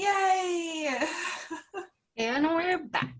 [0.00, 0.90] Yay!
[2.18, 3.14] And we're back.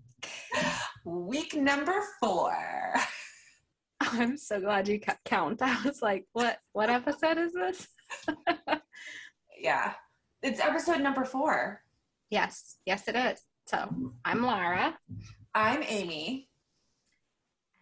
[1.05, 2.55] Week number four.
[4.01, 5.61] I'm so glad you kept count.
[5.63, 7.87] I was like, what what episode is this?
[9.59, 9.93] Yeah,
[10.43, 11.81] it's episode number four.
[12.29, 13.41] yes, yes it is.
[13.65, 13.89] So
[14.23, 14.95] I'm Lara.
[15.55, 16.47] I'm Amy.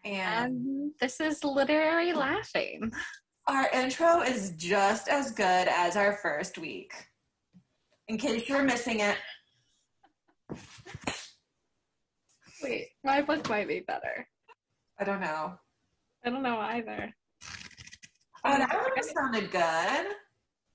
[0.06, 2.94] And And this is literary laughing.
[3.48, 6.94] our intro is just as good as our first week.
[8.08, 9.18] In case you're missing it,
[12.64, 14.28] Wait, my book might be better.
[15.00, 15.54] I don't know.
[16.26, 17.14] I don't know either.
[18.44, 20.08] Oh, that one sounded good.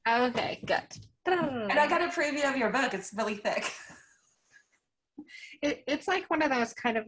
[0.09, 0.83] Okay, good.
[1.27, 2.95] And I got a preview of your book.
[2.95, 3.73] It's really thick.
[5.62, 7.05] It, it's like one of those kind of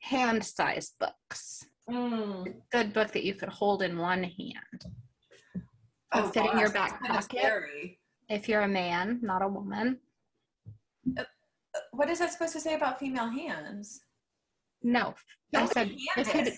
[0.00, 1.64] hand-sized books.
[1.90, 2.52] Mm.
[2.70, 4.84] Good book that you could hold in one hand.
[6.12, 7.24] Oh, in your back pocket.
[7.24, 7.98] scary.
[8.28, 9.98] If you're a man, not a woman.
[11.92, 14.00] What is that supposed to say about female hands?
[14.82, 15.14] No,
[15.54, 16.52] I said it could,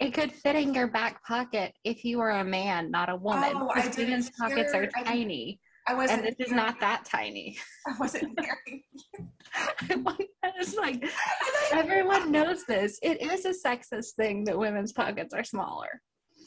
[0.00, 3.52] it could fit in your back pocket if you were a man, not a woman.
[3.54, 6.24] Oh, I Because didn't women's pockets are I tiny, I wasn't.
[6.24, 7.56] and this is not that tiny.
[7.86, 8.82] I wasn't hearing.
[10.44, 11.04] it's like
[11.72, 12.98] everyone knows this.
[13.02, 16.00] It is a sexist thing that women's pockets are smaller.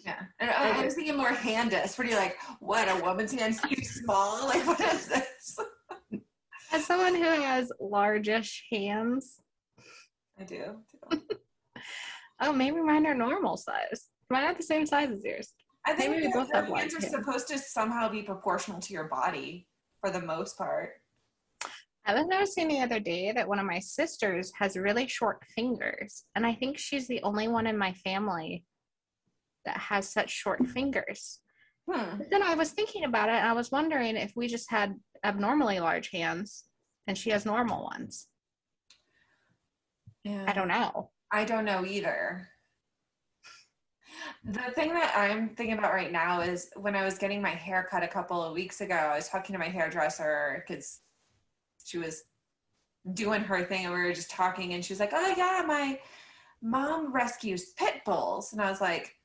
[0.06, 1.98] Yeah, and I, I was thinking more handist.
[1.98, 2.38] What are you like?
[2.60, 4.48] What a woman's hand's too small?
[4.48, 5.60] Like what is this?
[6.74, 9.42] As someone who has largish hands,
[10.40, 10.78] I do.
[12.42, 14.10] oh, maybe mine are normal size.
[14.30, 15.54] Mine are the same size as yours.
[15.86, 18.94] I think Maybe we your, both have hands are supposed to somehow be proportional to
[18.94, 19.68] your body
[20.00, 20.92] for the most part.
[22.06, 26.24] I was noticing the other day that one of my sisters has really short fingers,
[26.36, 28.64] and I think she's the only one in my family
[29.66, 31.40] that has such short fingers.
[31.90, 32.18] Hmm.
[32.18, 34.96] But then I was thinking about it, and I was wondering if we just had
[35.24, 36.64] abnormally large hands,
[37.08, 38.28] and she has normal ones.
[40.24, 40.46] Yeah.
[40.48, 41.10] I don't know.
[41.32, 42.48] I don't know either.
[44.44, 47.88] The thing that I'm thinking about right now is when I was getting my hair
[47.90, 51.00] cut a couple of weeks ago, I was talking to my hairdresser because
[51.84, 52.24] she was
[53.14, 56.00] doing her thing and we were just talking and she was like, Oh yeah, my
[56.62, 58.54] mom rescues pit bulls.
[58.54, 59.16] And I was like,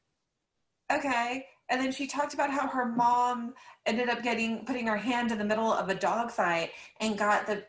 [0.93, 1.47] Okay.
[1.69, 3.55] And then she talked about how her mom
[3.87, 6.71] ended up getting putting her hand in the middle of a dog fight
[7.01, 7.65] and got the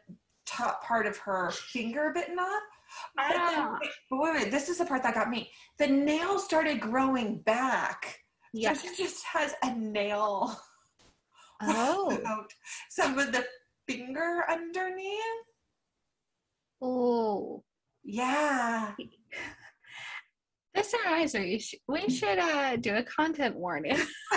[0.46, 2.62] top part of her finger bitten off.
[3.16, 3.78] But then, Ah.
[3.82, 5.52] wait, but wait, wait, this is the part that got me.
[5.78, 8.20] The nail started growing back.
[8.54, 8.82] Yes.
[8.82, 10.58] So she just has a nail
[11.62, 12.46] Oh.
[12.90, 13.46] some of the
[13.88, 15.22] finger underneath.
[16.82, 17.64] Oh.
[18.04, 18.94] Yeah.
[20.78, 23.98] This reminds me, we should uh, do a content warning.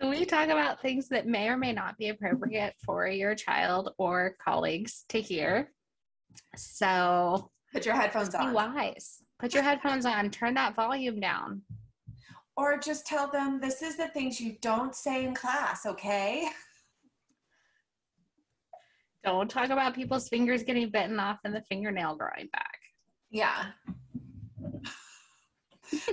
[0.00, 3.90] so we talk about things that may or may not be appropriate for your child
[3.98, 5.72] or colleagues to hear.
[6.54, 8.50] So Put your headphones be on.
[8.50, 9.24] Be wise.
[9.40, 10.30] Put your headphones on.
[10.30, 11.62] Turn that volume down.
[12.56, 16.48] Or just tell them this is the things you don't say in class, okay?
[19.24, 22.73] Don't talk about people's fingers getting bitten off and the fingernail growing back.
[23.34, 23.64] Yeah.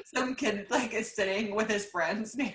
[0.06, 2.52] Some kid like is sitting with his friends near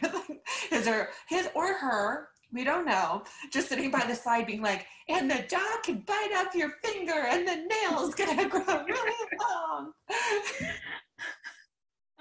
[0.71, 3.23] his or his or her, we don't know,
[3.53, 7.13] just sitting by the side being like, and the dog can bite off your finger
[7.13, 9.93] and the nail's gonna grow really long.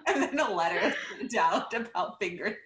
[0.07, 0.93] and then a letter
[1.39, 2.57] out about fingernails.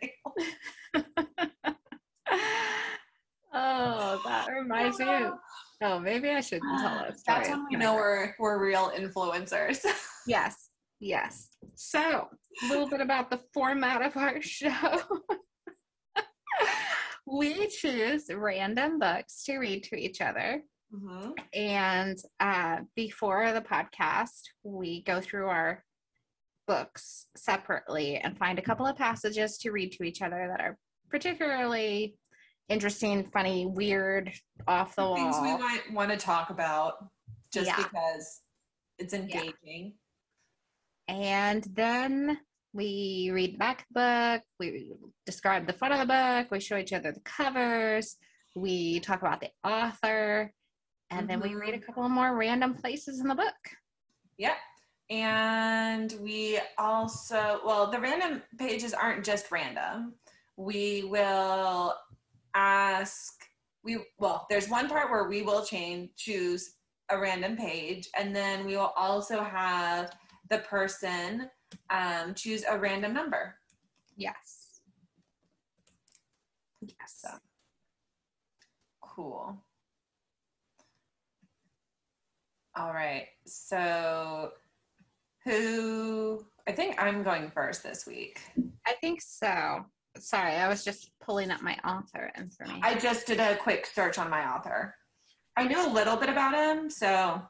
[3.54, 5.30] oh, that reminds me.
[5.82, 7.24] Oh, maybe I shouldn't tell us.
[7.28, 9.80] That's when we know we're we're real influencers.
[10.28, 10.70] Yes,
[11.00, 11.48] yes.
[11.74, 12.28] So,
[12.64, 14.70] a little bit about the format of our show.
[17.26, 20.62] we choose random books to read to each other.
[20.94, 21.34] Mhm.
[21.54, 25.84] And uh, before the podcast, we go through our
[26.68, 30.78] books separately and find a couple of passages to read to each other that are
[31.10, 32.16] particularly
[32.70, 34.32] interesting, funny, weird,
[34.68, 37.10] off the Things we might want to talk about
[37.52, 37.78] just Yeah.
[37.78, 38.42] because
[39.00, 39.98] it's engaging.
[41.08, 42.40] And then
[42.74, 44.94] we read back the book, we
[45.26, 48.18] describe the front of the book, we show each other the covers,
[48.56, 50.54] we talk about the author,
[51.10, 51.86] and then we read a mm-hmm.
[51.86, 53.56] couple of more random places in the book.
[54.38, 54.58] Yep.
[55.10, 60.14] And we also, well, the random pages aren't just random.
[60.56, 61.96] We will
[62.54, 63.34] ask,
[63.84, 66.76] we, well, there's one part where we will change, choose
[67.10, 70.12] a random page, and then we will also have
[70.50, 71.50] the person
[71.90, 73.56] um, choose a random number.
[74.16, 74.82] Yes.
[76.82, 77.18] Yes.
[77.18, 77.30] So.
[79.02, 79.58] Cool.
[82.76, 83.28] All right.
[83.46, 84.52] So,
[85.44, 86.46] who?
[86.68, 88.40] I think I'm going first this week.
[88.86, 89.86] I think so.
[90.18, 92.82] Sorry, I was just pulling up my author information.
[92.84, 94.96] I just did a quick search on my author.
[95.56, 97.42] I knew a little bit about him, so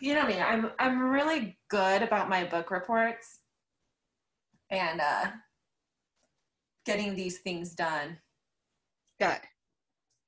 [0.00, 0.38] you know me.
[0.40, 3.40] I'm I'm really good about my book reports
[4.70, 5.26] and uh,
[6.86, 8.18] getting these things done.
[9.18, 9.40] Good.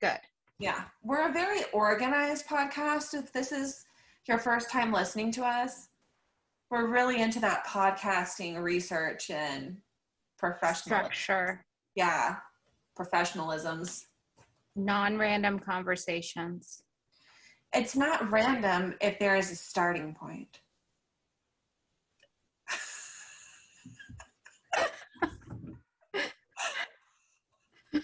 [0.01, 0.19] Good.
[0.59, 3.13] Yeah, we're a very organized podcast.
[3.13, 3.85] If this is
[4.27, 5.89] your first time listening to us,
[6.69, 9.77] we're really into that podcasting research and
[10.43, 11.63] professional Structure,
[11.95, 12.35] yeah
[12.99, 14.01] professionalisms.
[14.75, 16.81] non-random conversations.
[17.73, 20.59] It's not random if there is a starting point.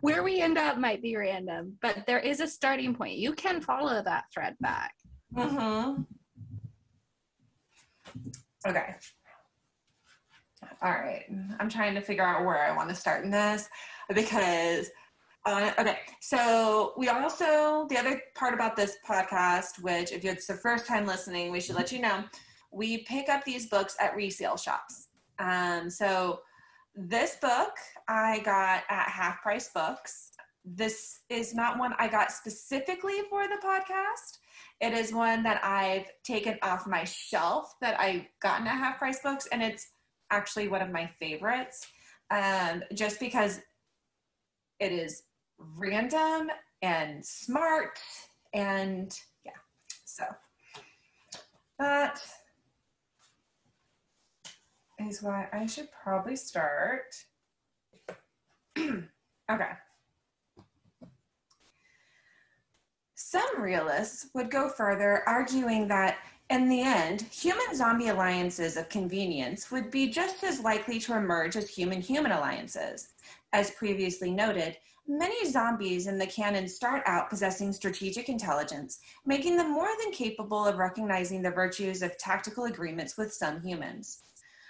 [0.00, 3.18] Where we end up might be random, but there is a starting point.
[3.18, 4.94] You can follow that thread back.
[5.34, 6.02] Mm-hmm.
[8.66, 8.94] Okay.
[10.82, 11.24] All right.
[11.60, 13.68] I'm trying to figure out where I want to start in this
[14.12, 14.90] because,
[15.46, 15.98] uh, okay.
[16.20, 21.06] So, we also, the other part about this podcast, which if it's the first time
[21.06, 22.24] listening, we should let you know,
[22.72, 25.08] we pick up these books at resale shops.
[25.38, 26.40] Um, so,
[26.96, 27.74] this book
[28.08, 30.32] I got at Half Price Books.
[30.64, 34.38] This is not one I got specifically for the podcast.
[34.80, 39.20] It is one that I've taken off my shelf that I've gotten at Half Price
[39.22, 39.91] Books, and it's
[40.32, 41.86] actually one of my favorites
[42.30, 43.60] um, just because
[44.80, 45.24] it is
[45.76, 46.50] random
[46.80, 47.98] and smart
[48.52, 49.52] and yeah
[50.04, 50.24] so.
[51.78, 52.20] That
[55.00, 57.14] is why i should probably start.
[59.50, 59.72] Okay.
[63.14, 66.16] Some realists would go further arguing that
[66.52, 71.56] in the end, human zombie alliances of convenience would be just as likely to emerge
[71.56, 73.08] as human human alliances.
[73.54, 74.76] As previously noted,
[75.08, 80.66] many zombies in the canon start out possessing strategic intelligence, making them more than capable
[80.66, 84.18] of recognizing the virtues of tactical agreements with some humans.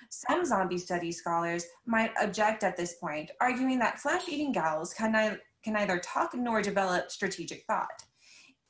[0.09, 5.37] Some zombie study scholars might object at this point, arguing that flesh eating ghouls can,
[5.65, 8.05] can neither talk nor develop strategic thought.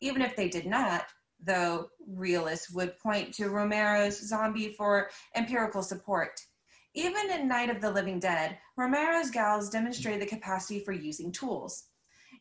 [0.00, 1.04] Even if they did not,
[1.44, 6.40] though realists would point to Romero's zombie for empirical support.
[6.94, 11.84] Even in Night of the Living Dead, Romero's ghouls demonstrated the capacity for using tools.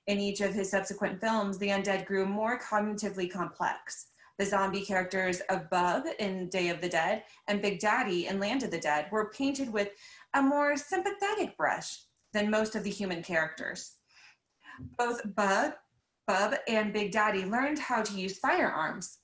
[0.08, 4.08] In each of his subsequent films, the undead grew more cognitively complex.
[4.38, 8.64] The zombie characters of Bub in Day of the Dead and Big Daddy in Land
[8.64, 9.90] of the Dead were painted with
[10.34, 12.00] a more sympathetic brush
[12.34, 13.98] than most of the human characters.
[14.98, 15.74] Both Bub
[16.32, 19.18] Bub and Big Daddy learned how to use firearms.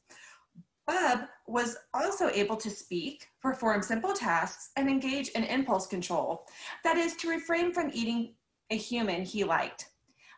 [0.85, 6.45] Bub was also able to speak, perform simple tasks, and engage in impulse control.
[6.83, 8.33] That is, to refrain from eating
[8.71, 9.85] a human he liked.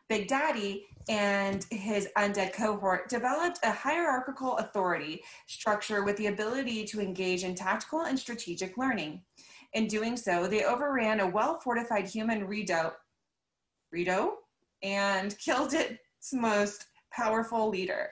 [0.09, 7.01] Big Daddy and his undead cohort developed a hierarchical authority structure with the ability to
[7.01, 9.23] engage in tactical and strategic learning.
[9.73, 12.91] In doing so, they overran a well fortified human Redo,
[13.91, 14.33] Redo
[14.83, 15.97] and killed its
[16.33, 18.11] most powerful leader.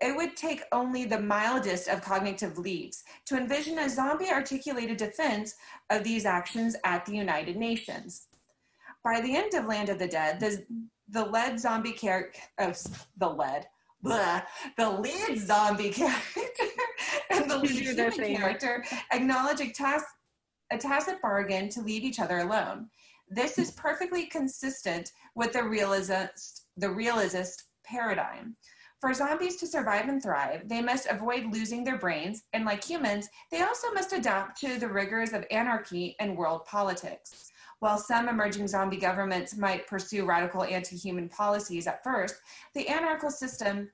[0.00, 5.54] It would take only the mildest of cognitive leaps to envision a zombie articulated defense
[5.90, 8.28] of these actions at the United Nations.
[9.02, 10.64] By the end of Land of the Dead, the,
[11.08, 12.72] the lead zombie character, oh,
[13.16, 13.66] the lead,
[14.02, 14.42] blah,
[14.76, 16.42] the lead zombie character
[17.30, 20.02] and the lead human character acknowledge a, tac-
[20.70, 22.88] a tacit bargain to leave each other alone.
[23.30, 28.56] This is perfectly consistent with the realist, the realist paradigm.
[29.00, 33.28] For zombies to survive and thrive, they must avoid losing their brains, and like humans,
[33.50, 37.52] they also must adapt to the rigors of anarchy and world politics.
[37.78, 42.36] While some emerging zombie governments might pursue radical anti human policies at first,
[42.74, 43.88] the anarchical system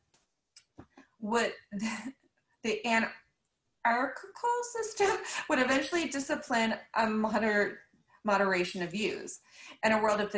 [1.21, 1.53] would,
[2.63, 5.19] the anarchical system
[5.51, 7.81] would eventually discipline a moder-
[8.25, 9.41] moderation of views.
[9.85, 10.31] In a world of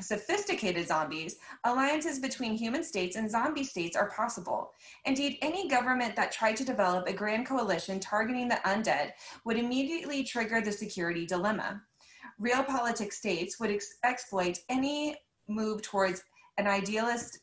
[0.00, 4.72] sophisticated zombies, alliances between human states and zombie states are possible.
[5.04, 9.12] Indeed, any government that tried to develop a grand coalition targeting the undead
[9.44, 11.82] would immediately trigger the security dilemma.
[12.40, 15.16] Realpolitik states would ex- exploit any
[15.48, 16.22] move towards
[16.58, 17.40] an idealist,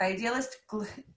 [0.00, 0.56] idealist,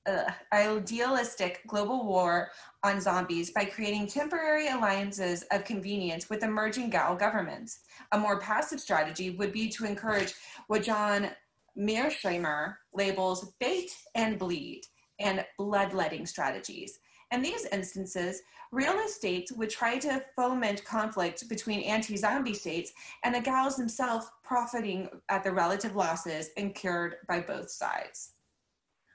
[0.05, 2.49] uh, idealistic global war
[2.83, 7.79] on zombies by creating temporary alliances of convenience with emerging ghoul governments.
[8.11, 10.33] A more passive strategy would be to encourage
[10.67, 11.29] what John
[11.77, 14.81] Mearsheimer labels bait and bleed
[15.19, 16.99] and bloodletting strategies.
[17.31, 18.41] In these instances,
[18.71, 22.93] realist states would try to foment conflict between anti zombie states
[23.23, 28.33] and the ghouls themselves profiting at the relative losses incurred by both sides.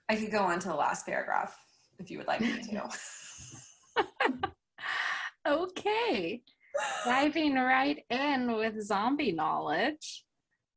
[0.09, 1.57] I could go on to the last paragraph
[1.99, 2.89] if you would like me to.
[5.49, 6.43] okay.
[7.05, 10.25] Diving right in with zombie knowledge.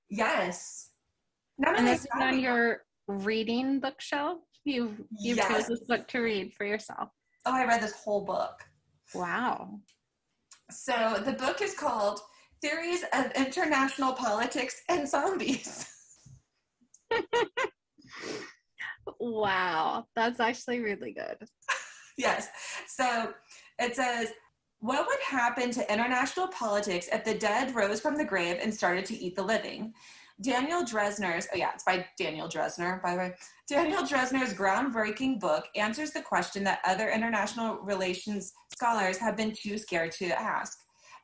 [0.09, 0.91] Yes.
[1.57, 4.39] None and this is on your reading bookshelf?
[4.63, 5.47] You you yes.
[5.47, 7.09] chose this book to read for yourself.
[7.45, 8.63] Oh, I read this whole book.
[9.13, 9.79] Wow.
[10.71, 12.19] So the book is called
[12.61, 15.87] Theories of International Politics and Zombies.
[19.19, 21.47] wow, that's actually really good.
[22.17, 22.49] yes.
[22.87, 23.33] So
[23.79, 24.29] it says,
[24.79, 29.05] What would happen to international politics if the dead rose from the grave and started
[29.05, 29.93] to eat the living?
[30.41, 33.33] Daniel Drezner's, oh yeah, it's by Daniel Drezner, by the way.
[33.69, 39.77] Daniel Drezner's groundbreaking book answers the question that other international relations scholars have been too
[39.77, 40.77] scared to ask.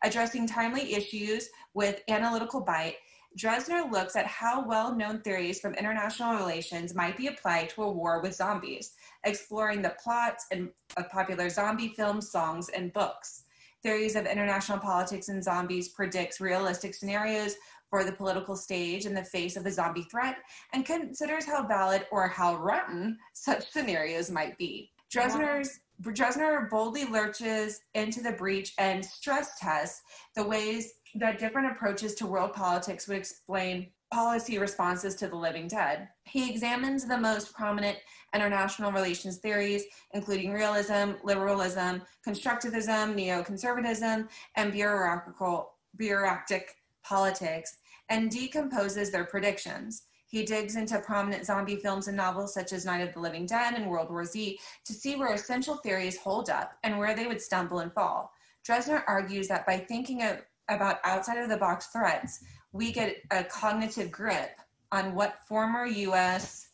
[0.03, 2.95] Addressing timely issues with analytical bite,
[3.37, 7.91] Drezner looks at how well known theories from international relations might be applied to a
[7.91, 13.43] war with zombies, exploring the plots and, of popular zombie films, songs, and books.
[13.83, 17.55] Theories of international politics and zombies predicts realistic scenarios
[17.89, 20.37] for the political stage in the face of a zombie threat
[20.73, 24.91] and considers how valid or how rotten such scenarios might be.
[25.13, 30.01] Drezner's Drezner boldly lurches into the breach and stress tests
[30.35, 35.67] the ways that different approaches to world politics would explain policy responses to the living
[35.67, 36.09] dead.
[36.25, 37.97] He examines the most prominent
[38.33, 45.65] international relations theories, including realism, liberalism, constructivism, neoconservatism, and bureaucratic,
[45.95, 47.77] bureaucratic politics,
[48.09, 50.03] and decomposes their predictions.
[50.27, 53.73] He digs into prominent zombie films and novels such as Night of the Living Dead
[53.73, 57.41] and World War Z to see where essential theories hold up and where they would
[57.41, 58.31] stumble and fall.
[58.65, 60.41] Drezner argues that by thinking of,
[60.75, 64.51] about outside of the box threats, we get a cognitive grip
[64.91, 66.69] on what former U.S.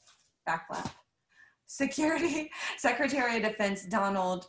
[0.47, 0.91] backlap
[1.65, 4.47] Security Secretary of Defense Donald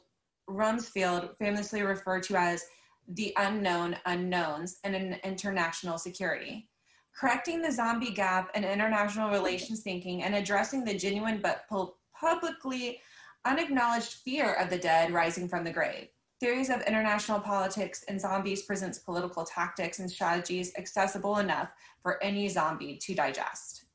[0.48, 2.64] Rumsfeld famously referred to as
[3.08, 6.68] the unknown unknowns in an international security
[7.18, 11.64] correcting the zombie gap in international relations thinking and addressing the genuine but
[12.14, 13.00] publicly
[13.44, 16.08] unacknowledged fear of the dead rising from the grave.
[16.40, 22.48] Theories of international politics and zombies presents political tactics and strategies accessible enough for any
[22.48, 23.86] zombie to digest.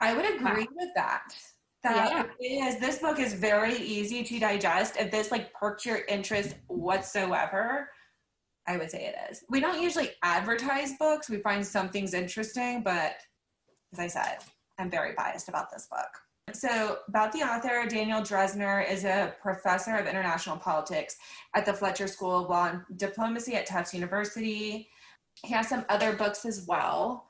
[0.00, 0.74] I would agree wow.
[0.74, 1.34] with that.
[1.82, 2.68] That yeah.
[2.68, 4.96] is this book is very easy to digest.
[4.98, 7.90] If this like perks your interest whatsoever,
[8.66, 9.44] I would say it is.
[9.50, 11.28] We don't usually advertise books.
[11.28, 13.16] We find some things interesting, but
[13.92, 14.38] as I said,
[14.78, 16.21] I'm very biased about this book.
[16.52, 21.16] So, about the author, Daniel Drezner is a professor of international politics
[21.54, 24.88] at the Fletcher School of Law and Diplomacy at Tufts University.
[25.42, 27.26] He has some other books as well.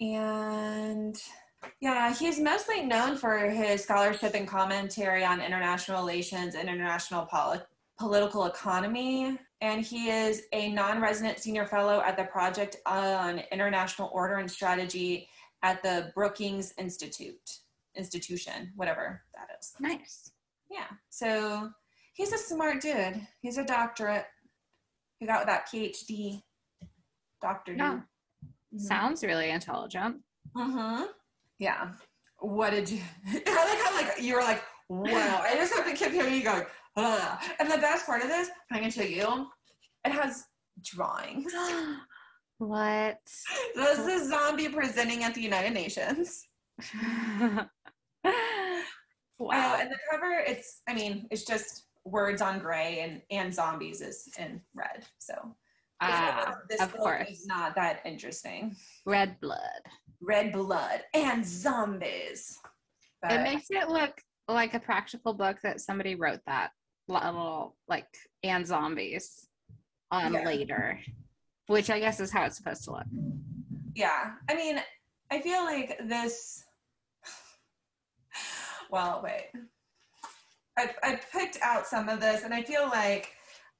[0.00, 1.16] And
[1.80, 7.60] yeah, he's mostly known for his scholarship and commentary on international relations and international poli-
[7.98, 14.38] political economy and he is a non-resident senior fellow at the Project on International Order
[14.38, 15.28] and Strategy
[15.62, 17.60] at the Brookings Institute
[17.96, 19.72] institution, whatever that is.
[19.80, 20.30] Nice.
[20.70, 20.86] Yeah.
[21.10, 21.70] So
[22.14, 23.26] he's a smart dude.
[23.40, 24.26] He's a doctorate.
[25.18, 26.42] He got that PhD.
[27.40, 27.74] Doctor.
[27.74, 28.00] Yeah.
[28.74, 28.78] Mm-hmm.
[28.78, 30.16] Sounds really intelligent.
[30.56, 31.04] Mm-hmm.
[31.58, 31.90] Yeah.
[32.38, 33.00] What did you?
[33.28, 35.42] I like how like you were like, wow.
[35.42, 36.64] I just have to keep hearing you going.
[36.96, 37.38] Ugh.
[37.60, 39.46] And the best part of this, I'm gonna show you.
[40.04, 40.44] It has
[40.82, 41.52] drawings.
[42.58, 43.18] what?
[43.74, 46.46] This is zombie presenting at the United Nations.
[49.48, 49.78] wow.
[49.80, 54.28] And the cover, it's I mean, it's just words on gray and and zombies is
[54.38, 55.04] in red.
[55.18, 55.54] So
[56.00, 57.28] uh, this of course.
[57.28, 58.74] is not that interesting.
[59.06, 59.82] Red blood.
[60.20, 62.58] Red blood and zombies.
[63.20, 66.70] But, it makes it look like a practical book that somebody wrote that
[67.08, 68.06] little like
[68.42, 69.46] and zombies
[70.10, 70.44] on yeah.
[70.44, 70.98] later,
[71.68, 73.06] which I guess is how it's supposed to look.
[73.94, 74.32] Yeah.
[74.48, 74.80] I mean,
[75.30, 76.64] I feel like this.
[78.92, 79.48] Well, wait.
[80.78, 83.30] I, I picked out some of this, and I feel like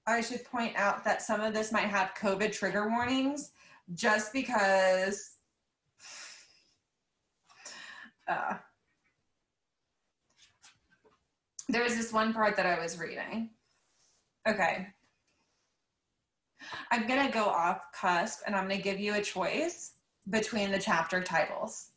[0.06, 3.50] I should point out that some of this might have COVID trigger warnings
[3.94, 5.32] just because.
[8.26, 8.54] Uh,
[11.68, 13.50] there was this one part that I was reading.
[14.48, 14.86] Okay.
[16.90, 19.92] I'm going to go off cusp and I'm going to give you a choice
[20.30, 21.91] between the chapter titles.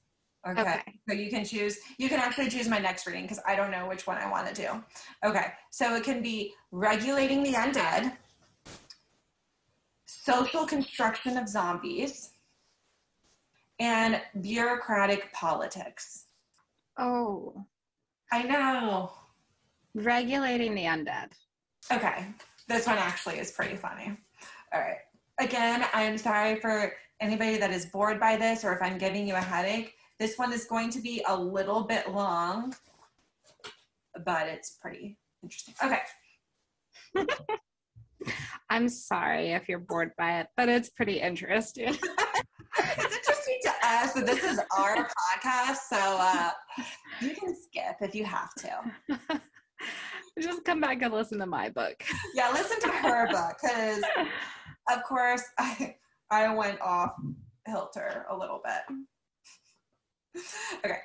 [0.48, 0.62] Okay.
[0.62, 0.82] Okay.
[1.10, 3.88] So you can choose, you can actually choose my next reading because I don't know
[3.88, 4.84] which one I want to do.
[5.24, 5.48] Okay.
[5.72, 8.16] So it can be regulating the undead,
[10.06, 12.32] social construction of zombies,
[13.80, 16.26] and bureaucratic politics.
[16.98, 17.66] Oh,
[18.32, 19.12] I know.
[19.96, 21.32] regulating the undead.
[21.92, 22.28] Okay.
[22.68, 24.18] This one actually is pretty funny.
[24.74, 24.98] All right.
[25.40, 29.36] Again, I'm sorry for anybody that is bored by this or if I'm giving you
[29.36, 29.94] a headache.
[30.20, 32.74] This one is going to be a little bit long,
[34.26, 35.76] but it's pretty interesting.
[35.84, 36.00] Okay.
[38.70, 41.90] I'm sorry if you're bored by it, but it's pretty interesting.
[42.78, 46.52] it's interesting to us that this is our podcast, so uh,
[47.22, 49.42] you can skip if you have to.
[50.42, 51.96] Just come back and listen to my book.
[52.34, 54.04] Yeah, listen to her book because,
[54.92, 55.96] of course, I
[56.32, 57.14] I went off
[57.68, 58.98] Hilter a little bit.
[60.84, 61.00] Okay.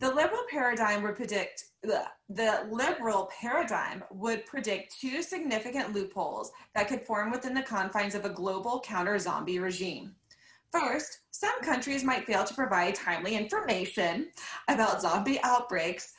[0.00, 7.02] The liberal paradigm would predict the liberal paradigm would predict two significant loopholes that could
[7.02, 10.14] form within the confines of a global counter-zombie regime.
[10.72, 14.30] First, some countries might fail to provide timely information
[14.68, 16.12] about zombie outbreaks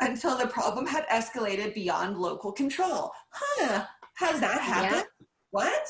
[0.00, 3.12] until the problem had escalated beyond local control.
[3.30, 3.84] Huh,
[4.16, 5.06] has that happened?
[5.50, 5.86] What?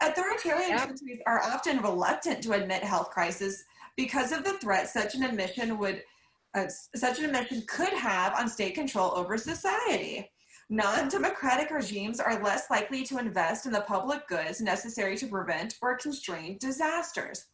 [0.00, 0.78] Authoritarian Yep.
[0.80, 3.62] countries are often reluctant to admit health crisis
[3.98, 6.02] because of the threat such an admission would
[6.54, 10.30] uh, such an admission could have on state control over society.
[10.70, 15.98] Non-democratic regimes are less likely to invest in the public goods necessary to prevent or
[15.98, 17.46] constrain disasters.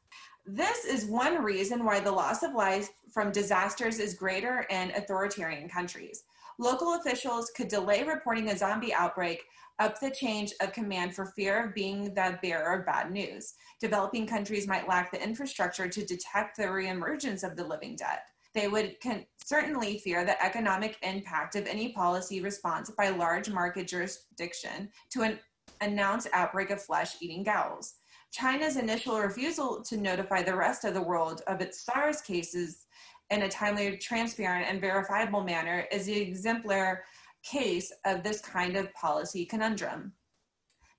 [0.47, 5.69] This is one reason why the loss of life from disasters is greater in authoritarian
[5.69, 6.25] countries.
[6.59, 9.43] Local officials could delay reporting a zombie outbreak
[9.79, 13.55] up the change of command for fear of being the bearer of bad news.
[13.81, 18.19] Developing countries might lack the infrastructure to detect the reemergence of the living dead.
[18.55, 23.89] They would con- certainly fear the economic impact of any policy response by large market
[23.89, 25.41] jurisdiction to an
[25.81, 27.95] announced outbreak of flesh eating ghouls.
[28.31, 32.87] China's initial refusal to notify the rest of the world of its SARS cases
[33.31, 37.05] in a timely, transparent, and verifiable manner is the exemplar
[37.45, 40.13] case of this kind of policy conundrum.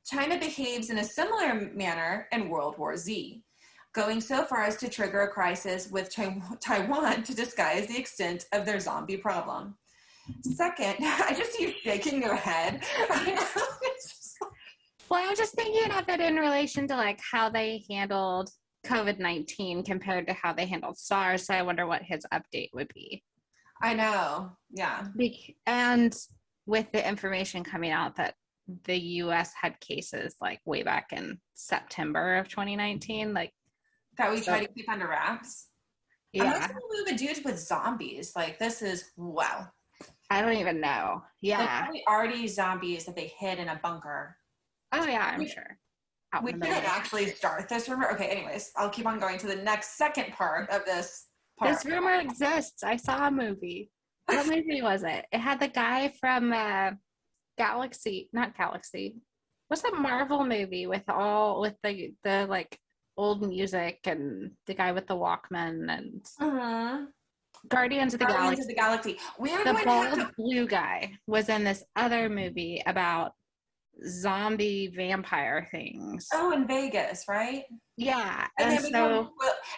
[0.06, 3.42] China behaves in a similar manner in World War Z,
[3.94, 6.14] going so far as to trigger a crisis with
[6.62, 9.76] Taiwan to disguise the extent of their zombie problem.
[10.44, 12.84] Second, I just see you shaking your head.
[15.10, 18.50] Well, I was just thinking of it in relation to like how they handled
[18.88, 21.46] COVID 19 compared to how they handled SARS.
[21.46, 23.24] So I wonder what his update would be.
[23.82, 24.52] I know.
[24.72, 25.08] Yeah.
[25.16, 26.16] Bec- and
[26.66, 28.36] with the information coming out that
[28.86, 33.52] the US had cases like way back in September of 2019, like,
[34.18, 35.68] That we try to keep under wraps.
[36.34, 38.34] yeah, Imagine we would do it with zombies.
[38.36, 39.68] Like this is wow.
[40.32, 41.22] I don't even know.
[41.42, 41.82] Yeah.
[41.84, 44.36] probably already zombies that they hid in a bunker.
[44.92, 45.78] Oh, yeah, I'm we- sure.
[46.34, 48.10] Out We in the middle didn't actually start this rumor.
[48.12, 51.25] Okay, anyways, I'll keep on going to the next second part of this
[51.62, 52.84] This rumor exists.
[52.84, 53.90] I saw a movie.
[54.26, 55.26] What movie was it?
[55.32, 56.92] It had the guy from uh,
[57.58, 59.16] Galaxy, not Galaxy.
[59.68, 62.78] What's that Marvel movie with all with the the like
[63.18, 67.08] old music and the guy with the Walkman and Mhm.
[67.70, 68.62] Guardians of the Guardians Galaxy?
[68.62, 69.18] of the Galaxy.
[69.40, 70.32] We're The going bald to.
[70.38, 73.32] blue guy was in this other movie about
[74.08, 76.28] zombie vampire things.
[76.34, 77.64] Oh, in Vegas, right?
[77.98, 79.32] Yeah, And, and they so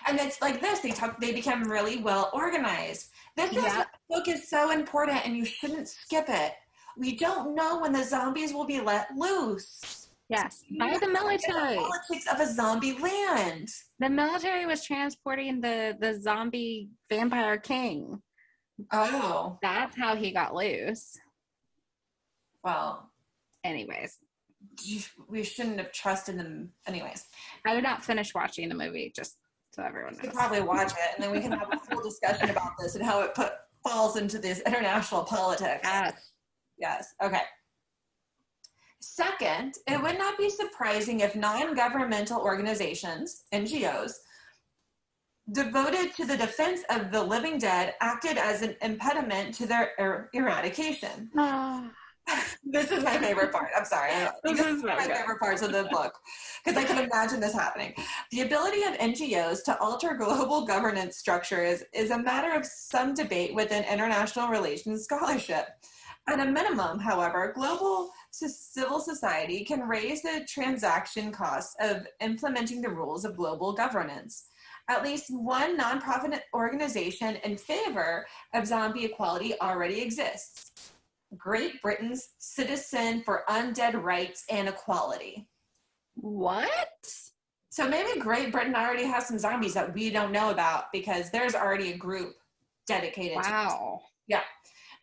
[0.08, 0.80] and it's like this.
[0.80, 1.20] They talk.
[1.22, 3.12] They become really well organized.
[3.36, 3.84] This is Yeah.
[4.10, 6.54] book is so important, and you shouldn't skip it.
[6.98, 10.10] We don't know when the zombies will be let loose.
[10.30, 11.76] yes, by the military.
[11.78, 13.70] Politics of a zombie land.
[14.00, 18.22] The military was transporting the the zombie vampire king.
[18.92, 21.18] Oh That's how he got loose.
[22.64, 23.12] well,
[23.64, 24.18] Anyways,
[24.84, 26.74] you- we shouldn't have trusted them.
[26.86, 27.26] Anyways,
[27.66, 29.38] I did not finish watching the movie, just
[29.72, 32.50] so everyone we could probably watch it, and then we can have a full discussion
[32.50, 35.82] about this and how it put falls into this international politics.
[35.84, 36.32] Yes.
[36.78, 37.14] Yes.
[37.22, 37.42] Okay.
[39.00, 44.14] Second, it would not be surprising if non governmental organizations, NGOs,
[45.52, 50.30] devoted to the defense of the living dead acted as an impediment to their er-
[50.34, 51.30] eradication.
[51.38, 51.90] Ah,
[52.70, 53.70] This is my favorite part.
[53.76, 54.12] I'm sorry.
[54.44, 55.16] This is my good.
[55.16, 56.14] favorite parts of the book
[56.64, 57.94] because I can imagine this happening.
[58.32, 63.56] The ability of NGOs to alter global governance structures is a matter of some debate
[63.56, 65.68] within international relations scholarship.
[66.28, 72.90] At a minimum, however, global civil society can raise the transaction costs of implementing the
[72.90, 74.48] rules of global governance.
[74.90, 80.72] At least one nonprofit organization in favor of zombie equality already exists
[81.36, 85.48] Great Britain's Citizen for Undead Rights and Equality.
[86.16, 87.08] What?
[87.70, 91.54] So maybe Great Britain already has some zombies that we don't know about because there's
[91.54, 92.34] already a group
[92.88, 94.00] dedicated wow.
[94.02, 94.42] to Yeah.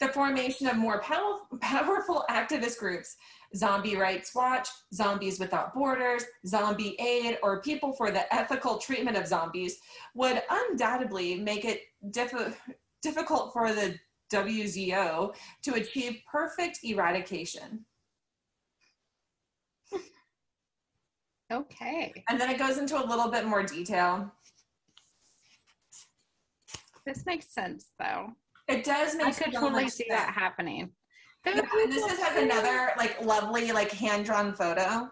[0.01, 3.15] The formation of more pow- powerful activist groups,
[3.55, 9.29] Zombie Rights Watch, Zombies Without Borders, Zombie Aid, or People for the Ethical Treatment of
[9.29, 9.79] Zombies,
[10.15, 12.61] would undoubtedly make it diff-
[13.03, 13.95] difficult for the
[14.33, 17.85] WZO to achieve perfect eradication.
[21.53, 22.13] Okay.
[22.29, 24.33] And then it goes into a little bit more detail.
[27.07, 28.29] This makes sense though.
[28.67, 30.21] It does make I could totally see sense.
[30.21, 30.91] that happening.
[31.47, 35.11] Yeah, this is, has another like lovely like hand drawn photo.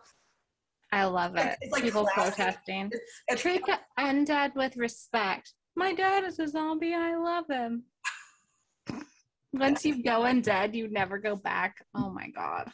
[0.91, 1.57] I love it.
[1.61, 2.37] It's like People classic.
[2.37, 2.89] protesting.
[2.93, 5.53] It's, it's Treat the undead with respect.
[5.77, 6.95] My dad is a zombie.
[6.95, 7.85] I love him.
[9.53, 11.77] Once you go undead, you never go back.
[11.95, 12.71] Oh my god.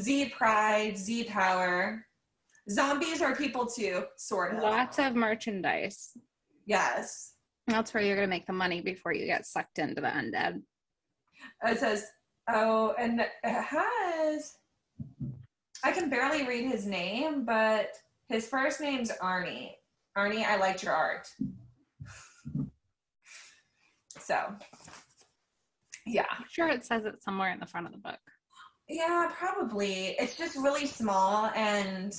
[0.00, 2.04] Z Pride, Z Power.
[2.68, 4.62] Zombies are people too, sort of.
[4.62, 6.10] Lots of merchandise.
[6.66, 7.34] Yes.
[7.66, 10.62] That's where you're gonna make the money before you get sucked into the undead.
[11.64, 12.06] It says,
[12.48, 14.54] oh, and it has,
[15.84, 17.90] I can barely read his name, but
[18.28, 19.72] his first name's Arnie.
[20.16, 21.28] Arnie, I liked your art.
[24.18, 24.38] So,
[26.10, 26.26] yeah.
[26.30, 28.18] I'm sure it says it somewhere in the front of the book.
[28.88, 30.16] Yeah, probably.
[30.18, 32.12] It's just really small and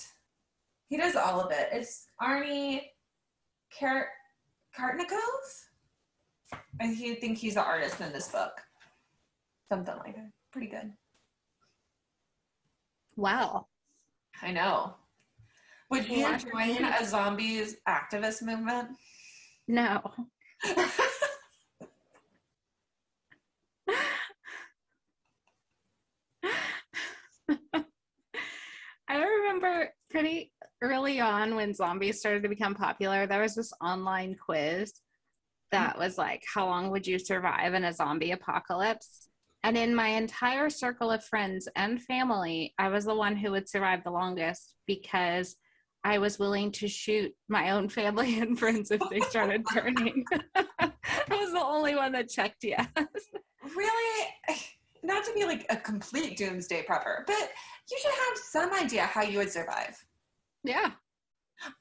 [0.87, 1.69] he does all of it.
[1.71, 2.81] It's Arnie
[3.77, 4.09] Kar-
[4.77, 5.19] Kartnikov?
[6.81, 8.51] I think he's the artist in this book.
[9.69, 10.31] Something like that.
[10.51, 10.91] Pretty good.
[13.15, 13.67] Wow.
[14.41, 14.95] I know.
[15.89, 16.37] Would you Yeah.
[16.37, 18.89] join a zombies activist movement?
[19.67, 20.01] No.
[29.07, 29.15] I
[29.51, 34.93] remember pretty early on when zombies started to become popular, there was this online quiz
[35.71, 35.99] that mm-hmm.
[35.99, 39.29] was like, How long would you survive in a zombie apocalypse?
[39.63, 43.69] And in my entire circle of friends and family, I was the one who would
[43.69, 45.55] survive the longest because
[46.03, 50.25] I was willing to shoot my own family and friends if they started turning.
[50.55, 50.91] I
[51.29, 52.87] was the only one that checked yes.
[53.75, 54.27] really?
[55.03, 57.49] Not to be like a complete doomsday prepper, but
[57.91, 59.95] you should have some idea how you would survive.
[60.63, 60.91] Yeah.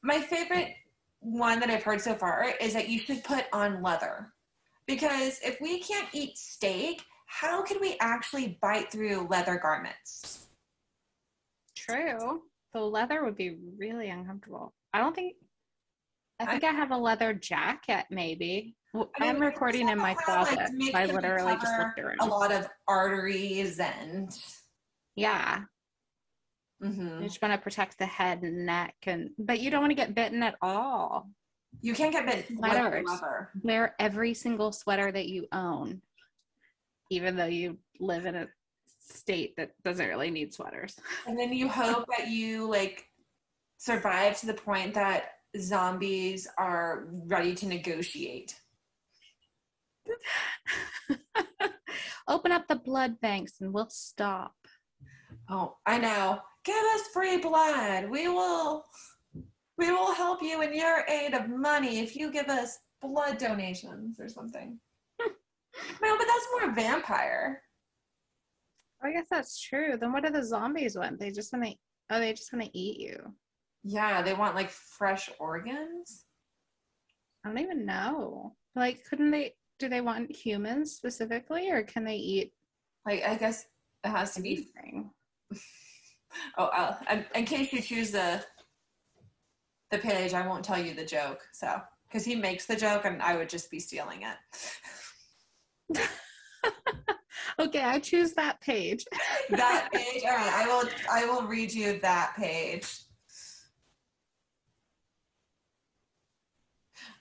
[0.02, 0.74] My favorite
[1.20, 4.32] one that I've heard so far is that you should put on leather.
[4.86, 10.48] Because if we can't eat steak, how can we actually bite through leather garments?
[11.76, 12.42] True.
[12.74, 14.74] The leather would be really uncomfortable.
[14.92, 15.36] I don't think.
[16.40, 18.74] I think I, have a leather jacket, maybe.
[18.94, 20.94] I mean, I'm recording in my somehow, like, closet.
[20.94, 22.16] I literally just looked around.
[22.20, 24.32] A lot of arteries and.
[25.16, 25.60] Yeah,
[26.82, 27.20] Mhm.
[27.22, 29.94] you just want to protect the head and neck, and but you don't want to
[29.96, 31.30] get bitten at all.
[31.82, 32.56] You can't get bitten.
[32.56, 33.04] Sweaters.
[33.06, 33.50] whatsoever.
[33.62, 36.02] Wear every single sweater that you own,
[37.10, 38.48] even though you live in a
[38.86, 40.96] state that doesn't really need sweaters.
[41.26, 43.06] And then you hope that you like
[43.76, 48.58] survive to the point that zombies are ready to negotiate.
[52.28, 54.54] Open up the blood banks and we'll stop.
[55.48, 56.40] Oh, I know.
[56.64, 58.10] Give us free blood.
[58.10, 58.84] We will
[59.78, 64.20] we will help you in your aid of money if you give us blood donations
[64.20, 64.78] or something.
[65.20, 67.62] no, but that's more vampire.
[69.02, 69.96] I guess that's true.
[69.98, 71.18] Then what do the zombies want?
[71.18, 71.74] They just want to.
[72.10, 73.34] Oh, they just want to eat you.
[73.82, 76.26] Yeah, they want like fresh organs.
[77.44, 78.54] I don't even know.
[78.76, 79.54] Like, couldn't they?
[79.78, 82.52] Do they want humans specifically, or can they eat
[83.06, 83.64] Like I guess
[84.04, 84.68] it has to be?
[86.58, 88.44] Oh, uh, in, in case you choose the
[89.90, 91.40] the page, I won't tell you the joke.
[91.52, 96.08] So, because he makes the joke, and I would just be stealing it.
[97.58, 99.04] Okay, I choose that page.
[99.50, 100.22] that page.
[100.24, 100.88] All right, I will.
[101.10, 103.00] I will read you that page.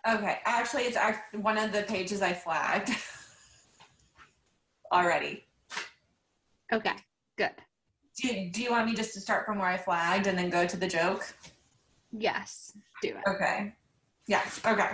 [0.08, 0.98] Okay, actually, it's
[1.34, 2.90] one of the pages I flagged
[4.94, 5.44] already.
[6.72, 6.96] Okay,
[7.38, 7.52] good.
[8.20, 10.50] Do you, do you want me just to start from where I flagged and then
[10.50, 11.26] go to the joke?
[12.12, 13.30] Yes, do it.
[13.30, 13.74] Okay.
[14.28, 14.92] Yeah, okay.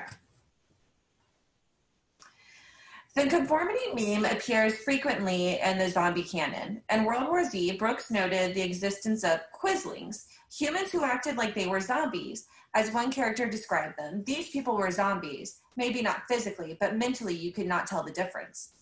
[3.16, 6.82] The conformity meme appears frequently in the zombie canon.
[6.92, 11.68] In World War Z, Brooks noted the existence of Quislings, humans who acted like they
[11.68, 12.46] were zombies.
[12.76, 17.54] As one character described them, these people were zombies, maybe not physically, but mentally you
[17.54, 18.74] could not tell the difference.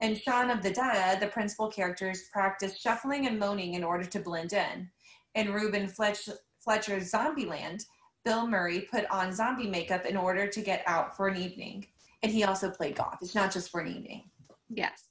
[0.00, 4.20] In Shaun of the Dead, the principal characters practice shuffling and moaning in order to
[4.20, 4.90] blend in.
[5.34, 6.28] In Ruben Fletch-
[6.58, 7.84] Fletcher's Zombieland,
[8.24, 11.86] Bill Murray put on zombie makeup in order to get out for an evening
[12.22, 13.16] and he also played golf.
[13.22, 14.30] It's not just for an evening.
[14.68, 15.04] Yes.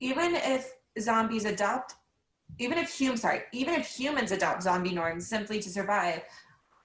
[0.00, 1.94] Even if zombies adopt,
[2.58, 6.22] even if humans, sorry, even if humans adopt zombie norms simply to survive,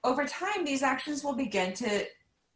[0.04, 2.06] over time these actions will begin to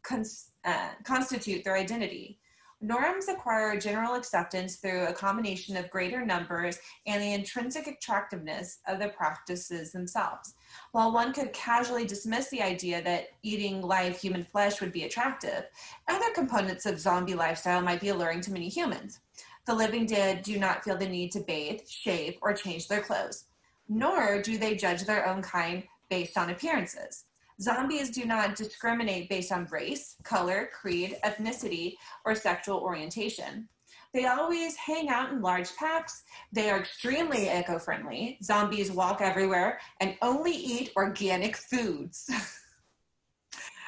[0.03, 2.39] cons- uh, constitute their identity.
[2.81, 8.99] Norms acquire general acceptance through a combination of greater numbers and the intrinsic attractiveness of
[8.99, 10.55] the practices themselves.
[10.91, 15.63] While one could casually dismiss the idea that eating live human flesh would be attractive,
[16.09, 19.21] other components of zombie lifestyle might be alluring to many humans.
[19.65, 23.45] The living dead do not feel the need to bathe, shave, or change their clothes,
[23.87, 27.25] nor do they judge their own kind based on appearances.
[27.61, 33.69] Zombies do not discriminate based on race, color, creed, ethnicity, or sexual orientation.
[34.13, 36.23] They always hang out in large packs.
[36.51, 38.37] They are extremely eco friendly.
[38.43, 42.29] Zombies walk everywhere and only eat organic foods.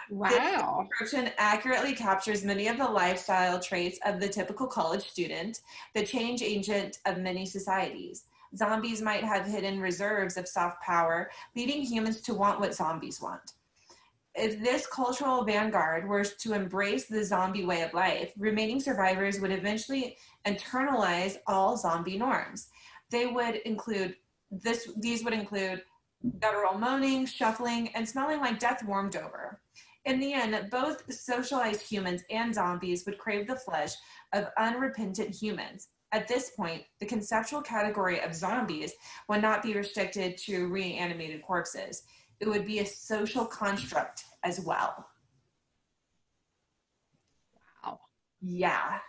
[0.09, 0.29] Wow.
[0.29, 5.59] This description accurately captures many of the lifestyle traits of the typical college student,
[5.93, 8.23] the change agent of many societies.
[8.55, 13.51] Zombies might have hidden reserves of soft power, leading humans to want what zombies want
[14.37, 19.51] if this cultural vanguard were to embrace the zombie way of life, remaining survivors would
[19.51, 22.67] eventually internalize all zombie norms.
[23.09, 24.15] They would include
[24.51, 25.81] this these would include
[26.39, 29.59] guttural moaning, shuffling, and smelling like death warmed over.
[30.05, 33.93] In the end, both socialized humans and zombies would crave the flesh
[34.33, 35.89] of unrepentant humans.
[36.13, 38.93] At this point, the conceptual category of zombies
[39.27, 42.03] would not be restricted to reanimated corpses
[42.39, 45.07] it would be a social construct as well.
[47.83, 47.99] Wow.
[48.41, 48.99] Yeah.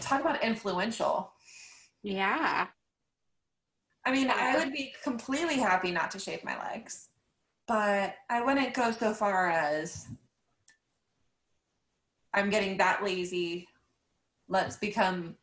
[0.00, 1.32] Talk about influential.
[2.02, 2.66] Yeah.
[4.04, 7.08] I mean, I would be completely happy not to shave my legs,
[7.66, 10.06] but I wouldn't go so far as
[12.34, 13.66] I'm getting that lazy.
[14.48, 15.36] Let's become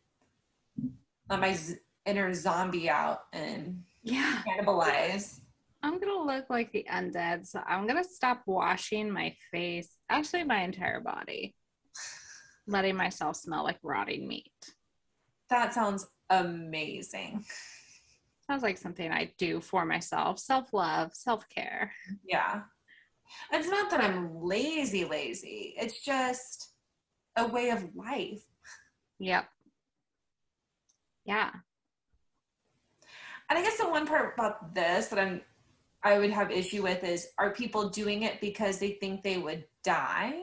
[1.29, 4.41] let my z- inner zombie out and Yeah.
[4.47, 5.39] cannibalize.
[5.83, 10.61] I'm gonna look like the undead, so I'm gonna stop washing my face, actually my
[10.61, 11.55] entire body,
[12.67, 14.51] letting myself smell like rotting meat.
[15.49, 17.43] That sounds amazing.
[18.47, 20.39] Sounds like something I do for myself.
[20.39, 21.91] Self love, self care.
[22.27, 22.61] Yeah.
[23.51, 25.73] It's not that I'm lazy, lazy.
[25.77, 26.73] It's just
[27.35, 28.43] a way of life.
[29.19, 29.45] Yep.
[31.25, 31.51] Yeah.
[33.51, 35.41] And I guess the one part about this that I'm
[36.03, 39.65] I would have issue with is are people doing it because they think they would
[39.83, 40.39] die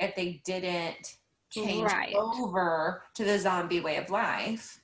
[0.00, 1.18] if they didn't
[1.52, 2.12] change Right.
[2.16, 4.82] over to the zombie way of life?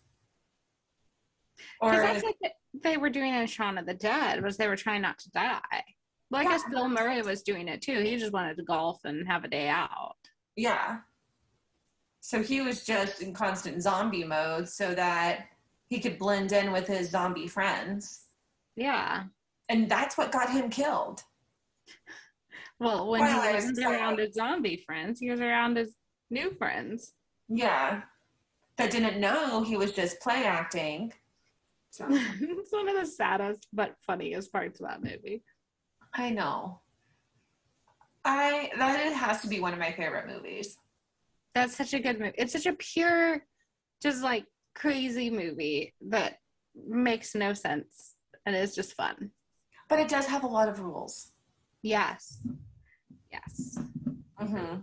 [1.80, 4.76] Or Because that's like they were doing in Shaun of the Dead was they were
[4.76, 5.82] trying not to die.
[6.30, 7.98] Well, I guess Bill Murray was doing it too.
[8.00, 10.14] He just wanted to golf and have a day out.
[10.54, 10.98] yeah.
[12.20, 15.46] So he was just in constant zombie mode so that
[15.88, 18.26] he could blend in with his zombie friends.
[18.76, 19.24] Yeah.
[19.68, 21.22] And that's what got him killed.
[22.78, 25.96] Well, when Well, he was wasn't around his zombie friends, he was around his
[26.30, 27.12] new friends.
[27.48, 28.02] Yeah.
[28.76, 31.12] That didn't know he was just play acting.
[31.90, 35.42] So it's one of the saddest but funniest parts of that movie.
[36.14, 36.80] I know.
[38.24, 40.76] I that it has to be one of my favorite movies.
[41.54, 42.34] That's such a good movie.
[42.36, 43.42] It's such a pure,
[44.00, 44.44] just like
[44.78, 46.38] crazy movie that
[46.86, 48.14] makes no sense
[48.46, 49.30] and is just fun.
[49.88, 51.32] But it does have a lot of rules.
[51.82, 52.46] Yes.
[53.32, 53.78] Yes.
[54.40, 54.76] Mm-hmm.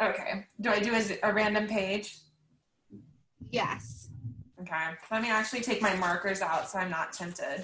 [0.00, 0.46] Okay.
[0.60, 2.18] Do I do a, a random page?
[3.50, 4.08] Yes.
[4.60, 4.90] Okay.
[5.10, 7.62] Let me actually take my markers out so I'm not tempted.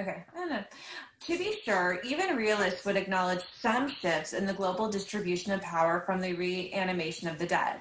[0.00, 0.24] Okay.
[0.34, 0.64] I don't know.
[1.26, 6.02] To be sure, even realists would acknowledge some shifts in the global distribution of power
[6.06, 7.80] from the reanimation of the dead.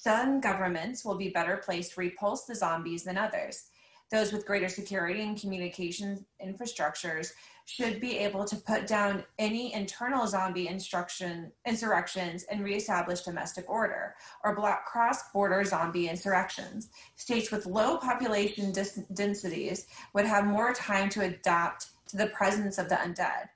[0.00, 3.64] Some governments will be better placed to repulse the zombies than others.
[4.12, 7.32] Those with greater security and communication infrastructures
[7.64, 14.54] should be able to put down any internal zombie insurrections and reestablish domestic order, or
[14.54, 16.90] block cross-border zombie insurrections.
[17.16, 22.78] States with low population dis- densities would have more time to adapt to the presence
[22.78, 23.48] of the undead.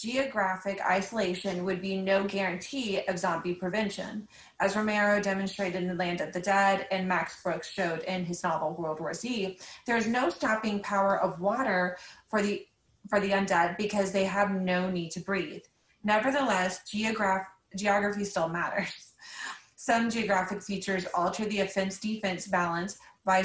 [0.00, 4.26] Geographic isolation would be no guarantee of zombie prevention,
[4.58, 8.42] as Romero demonstrated in the Land of the Dead and Max Brooks showed in his
[8.42, 9.58] novel World War Z.
[9.86, 12.66] There is no stopping power of water for the
[13.08, 15.62] for the undead because they have no need to breathe.
[16.02, 19.12] Nevertheless, geograph- geography still matters.
[19.76, 23.44] Some geographic features alter the offense defense balance by,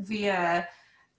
[0.00, 0.68] via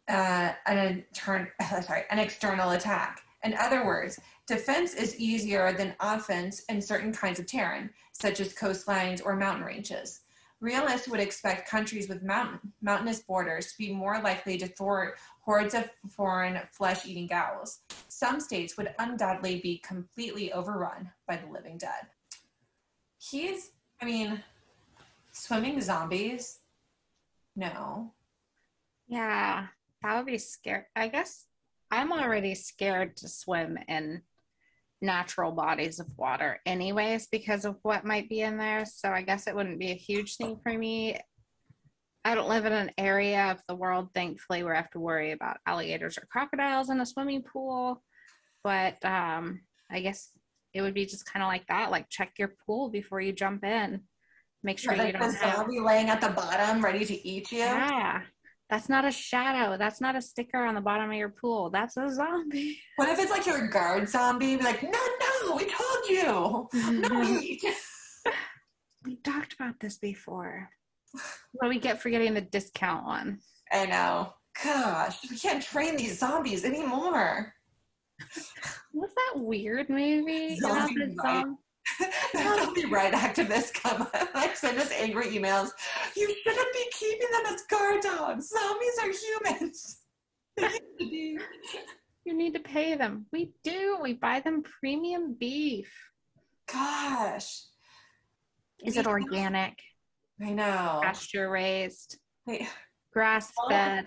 [0.10, 3.25] uh, an, intern- sorry, an external attack.
[3.46, 8.56] In other words, defense is easier than offense in certain kinds of terrain, such as
[8.56, 10.22] coastlines or mountain ranges.
[10.62, 15.76] Realists would expect countries with mountain, mountainous borders to be more likely to thwart hordes
[15.76, 17.82] of foreign flesh eating ghouls.
[18.08, 22.08] Some states would undoubtedly be completely overrun by the living dead.
[23.20, 24.44] He's, I mean,
[25.34, 26.60] swimming zombies?
[27.56, 28.12] No.
[29.08, 29.68] Yeah,
[30.02, 30.86] that would be scary.
[30.96, 31.46] I guess
[31.96, 34.22] I'm already scared to swim in
[35.02, 38.84] natural bodies of water, anyways, because of what might be in there.
[38.86, 41.18] So I guess it wouldn't be a huge thing for me.
[42.26, 45.32] I don't live in an area of the world, thankfully, where I have to worry
[45.32, 48.04] about alligators or crocodiles in a swimming pool.
[48.64, 50.32] But um, I guess
[50.74, 51.92] it would be just kind of like that.
[51.92, 54.02] Like check your pool before you jump in.
[54.64, 55.68] Make sure like you don't have.
[55.68, 57.60] be laying at the bottom, ready to eat you.
[57.60, 58.24] Yeah,
[58.70, 59.78] that's not a shadow.
[59.78, 61.70] That's not a sticker on the bottom of your pool.
[61.70, 62.80] That's a zombie.
[62.96, 64.56] What if it's like your guard zombie?
[64.56, 66.70] Be like, no, no, we told you,
[67.02, 67.64] no eat.
[69.04, 70.70] we talked about this before.
[71.52, 73.40] What do we get for getting the discount one?
[73.72, 74.34] I know.
[74.64, 77.54] Gosh, we can't train these zombies anymore.
[78.94, 80.58] Was that weird movie?
[80.58, 81.16] Zombie
[82.00, 82.76] the right.
[82.76, 85.70] be right activists come like send us angry emails.
[86.16, 88.50] You shouldn't be keeping them as guard dogs.
[88.50, 90.02] Zombies are humans.
[90.58, 91.38] They used to be.
[92.24, 93.26] You need to pay them.
[93.34, 93.98] We do.
[94.02, 95.92] We buy them premium beef.
[96.72, 97.64] Gosh.
[98.86, 99.80] Is it organic,
[100.42, 101.00] I know.
[101.04, 102.68] pasture raised, Wait,
[103.12, 104.06] grass fed?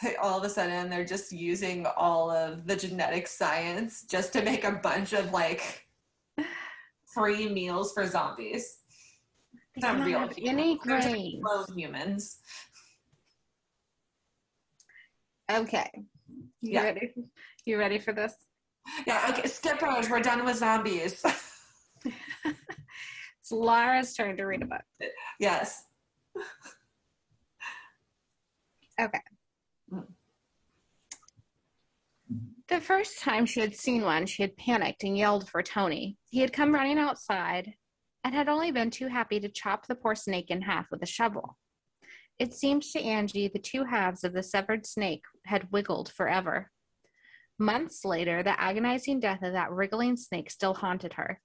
[0.00, 4.42] Hey, all of a sudden they're just using all of the genetic science just to
[4.42, 5.87] make a bunch of like
[7.14, 8.78] free meals for zombies.
[9.74, 10.50] They Not real people.
[10.50, 12.38] any clone humans.
[15.50, 15.88] Okay.
[16.60, 16.82] You Yeah.
[16.82, 17.14] ready?
[17.64, 18.34] You ready for this?
[19.06, 21.22] Yeah, okay, Skip skippers, we're done with zombies.
[23.40, 24.82] It's Laura's turn to read a book.
[25.40, 25.84] yes.
[32.68, 36.18] The first time she had seen one, she had panicked and yelled for Tony.
[36.28, 37.72] He had come running outside
[38.22, 41.06] and had only been too happy to chop the poor snake in half with a
[41.06, 41.56] shovel.
[42.38, 46.70] It seemed to Angie the two halves of the severed snake had wiggled forever.
[47.58, 51.40] Months later, the agonizing death of that wriggling snake still haunted her.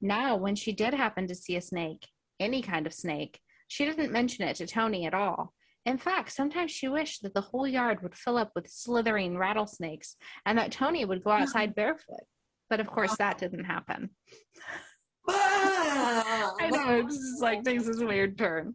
[0.00, 2.06] Now, when she did happen to see a snake,
[2.38, 5.52] any kind of snake, she didn't mention it to Tony at all.
[5.86, 10.16] In fact, sometimes she wished that the whole yard would fill up with slithering rattlesnakes
[10.44, 12.24] and that Tony would go outside barefoot.
[12.68, 14.10] But of course, that didn't happen.
[15.28, 18.74] Ah, I know, it's just like takes this weird turn.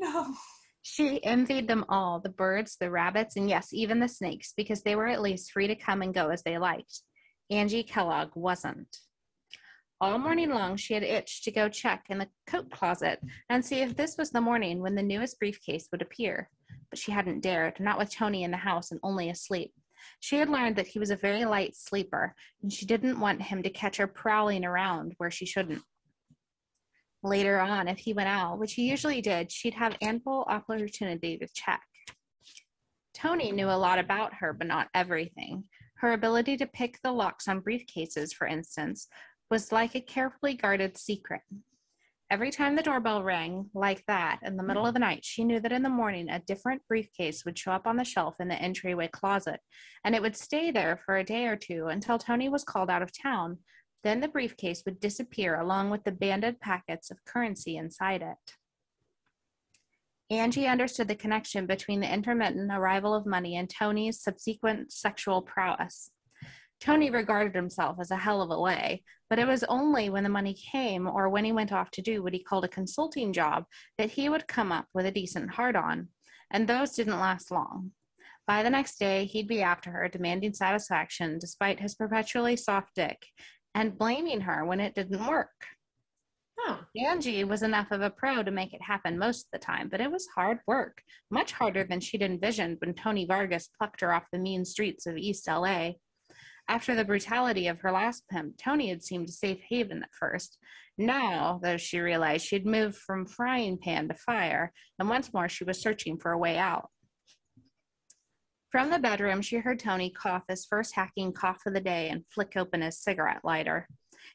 [0.00, 0.34] no.
[0.82, 4.94] She envied them all the birds, the rabbits, and yes, even the snakes, because they
[4.94, 7.00] were at least free to come and go as they liked.
[7.50, 8.98] Angie Kellogg wasn't.
[10.04, 13.76] All morning long, she had itched to go check in the coat closet and see
[13.80, 16.50] if this was the morning when the newest briefcase would appear.
[16.90, 19.72] But she hadn't dared, not with Tony in the house and only asleep.
[20.20, 23.62] She had learned that he was a very light sleeper, and she didn't want him
[23.62, 25.80] to catch her prowling around where she shouldn't.
[27.22, 31.48] Later on, if he went out, which he usually did, she'd have ample opportunity to
[31.54, 31.80] check.
[33.14, 35.64] Tony knew a lot about her, but not everything.
[35.96, 39.08] Her ability to pick the locks on briefcases, for instance,
[39.50, 41.42] was like a carefully guarded secret.
[42.30, 45.60] Every time the doorbell rang like that in the middle of the night, she knew
[45.60, 48.60] that in the morning a different briefcase would show up on the shelf in the
[48.60, 49.60] entryway closet,
[50.04, 53.02] and it would stay there for a day or two until Tony was called out
[53.02, 53.58] of town.
[54.02, 58.54] Then the briefcase would disappear along with the banded packets of currency inside it.
[60.30, 66.10] Angie understood the connection between the intermittent arrival of money and Tony's subsequent sexual prowess.
[66.84, 70.28] Tony regarded himself as a hell of a lay, but it was only when the
[70.28, 73.64] money came or when he went off to do what he called a consulting job
[73.96, 76.08] that he would come up with a decent hard on,
[76.50, 77.92] and those didn't last long.
[78.46, 83.24] By the next day, he'd be after her, demanding satisfaction despite his perpetually soft dick,
[83.74, 85.64] and blaming her when it didn't work.
[86.58, 89.88] Oh, Angie was enough of a pro to make it happen most of the time,
[89.88, 94.12] but it was hard work, much harder than she'd envisioned when Tony Vargas plucked her
[94.12, 95.92] off the mean streets of East LA.
[96.68, 100.58] After the brutality of her last pimp, Tony had seemed a safe haven at first.
[100.96, 105.64] Now, though she realized she'd moved from frying pan to fire, and once more she
[105.64, 106.88] was searching for a way out.
[108.70, 112.24] From the bedroom, she heard Tony cough his first hacking cough of the day and
[112.34, 113.86] flick open his cigarette lighter.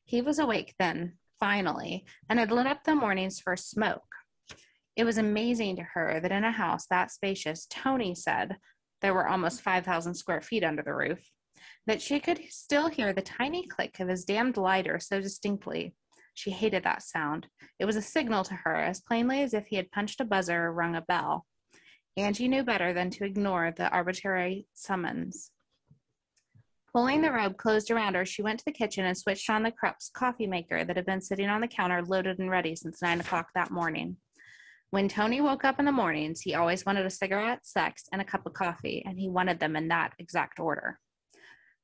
[0.05, 4.03] He was awake then, finally, and had lit up the morning's first smoke.
[4.95, 8.57] It was amazing to her that in a house that spacious, Tony said
[9.01, 11.19] there were almost 5,000 square feet under the roof,
[11.87, 15.93] that she could still hear the tiny click of his damned lighter so distinctly.
[16.33, 17.47] She hated that sound.
[17.79, 20.65] It was a signal to her as plainly as if he had punched a buzzer
[20.65, 21.45] or rung a bell.
[22.17, 25.51] Angie knew better than to ignore the arbitrary summons.
[26.91, 29.71] Pulling the robe closed around her, she went to the kitchen and switched on the
[29.71, 33.19] Krups coffee maker that had been sitting on the counter loaded and ready since nine
[33.19, 34.17] o'clock that morning.
[34.91, 38.25] When Tony woke up in the mornings, he always wanted a cigarette, sex, and a
[38.25, 40.97] cup of coffee, and he wanted them in that exact order.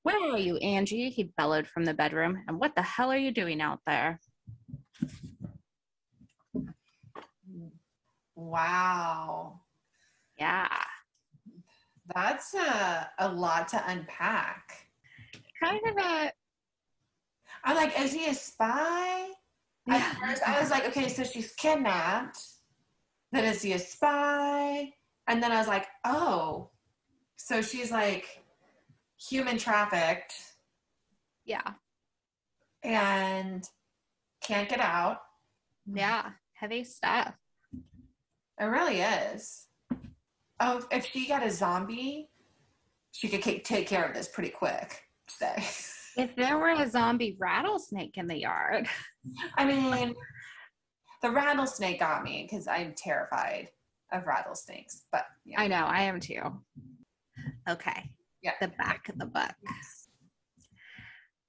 [0.06, 1.10] Where are you, Angie?
[1.10, 2.44] He bellowed from the bedroom.
[2.48, 4.20] And what the hell are you doing out there?
[8.36, 9.62] Wow.
[10.38, 10.68] Yeah.
[12.14, 14.90] That's a, a lot to unpack.
[15.60, 16.32] Kind of a.
[17.64, 19.30] I'm like, is he a spy?
[19.90, 20.14] At Yeah.
[20.20, 22.38] first, I was like, okay, so she's kidnapped.
[23.32, 24.94] Then is he a spy?
[25.26, 26.70] And then I was like, oh,
[27.38, 28.45] so she's like
[29.20, 30.34] human trafficked
[31.46, 31.74] Yeah.
[32.84, 33.64] and
[34.42, 35.20] can't get out.
[35.86, 36.32] Yeah.
[36.54, 37.34] Heavy stuff.
[38.60, 39.68] It really is.
[40.60, 42.30] Oh, if she got a zombie,
[43.12, 45.02] she could take care of this pretty quick.
[46.18, 48.88] If there were a zombie rattlesnake in the yard,
[49.58, 50.16] I mean,
[51.22, 53.68] the rattlesnake got me because I'm terrified
[54.14, 55.08] of rattlesnakes.
[55.12, 56.42] But yeah, I know, I am too.
[57.68, 58.10] Okay.
[58.46, 58.52] Yeah.
[58.62, 59.56] The back of the book.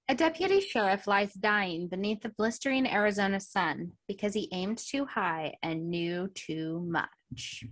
[0.09, 5.55] A deputy sheriff lies dying beneath the blistering Arizona sun because he aimed too high
[5.63, 7.65] and knew too much.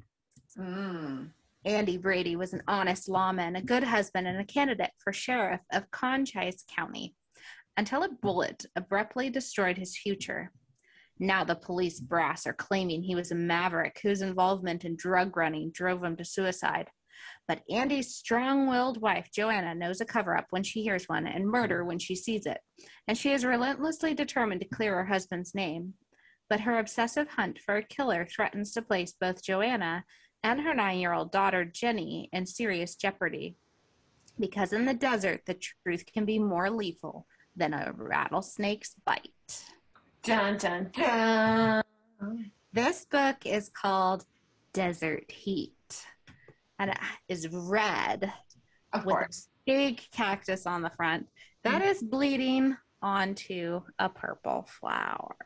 [0.59, 1.31] Mm.
[1.65, 5.91] Andy Brady was an honest lawman, a good husband, and a candidate for sheriff of
[5.91, 7.15] Cochise County
[7.79, 10.53] until a bullet abruptly destroyed his future.
[11.19, 15.71] Now the police brass are claiming he was a maverick whose involvement in drug running
[15.73, 16.89] drove him to suicide.
[17.47, 21.47] But Andy's strong willed wife, Joanna, knows a cover up when she hears one and
[21.47, 22.59] murder when she sees it.
[23.07, 25.95] And she is relentlessly determined to clear her husband's name.
[26.49, 30.05] But her obsessive hunt for a killer threatens to place both Joanna
[30.43, 33.57] and her nine year old daughter, Jenny, in serious jeopardy.
[34.41, 37.27] Because in the desert, the truth can be more lethal
[37.57, 39.65] than a rattlesnake's bite.
[40.23, 41.83] Dun dun dun.
[42.73, 44.25] This book is called
[44.73, 45.74] Desert Heat
[46.79, 46.99] and it
[47.29, 48.33] is red,
[48.93, 49.49] Of With- course.
[49.67, 51.29] big cactus on the front
[51.65, 51.87] that mm.
[51.87, 55.37] is bleeding onto a purple flower.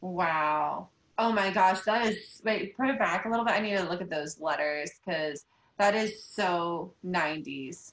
[0.00, 0.88] Wow.
[1.18, 2.40] Oh my gosh, that is.
[2.44, 3.54] Wait, put it back a little bit.
[3.54, 5.44] I need to look at those letters because
[5.78, 7.92] that is so 90s.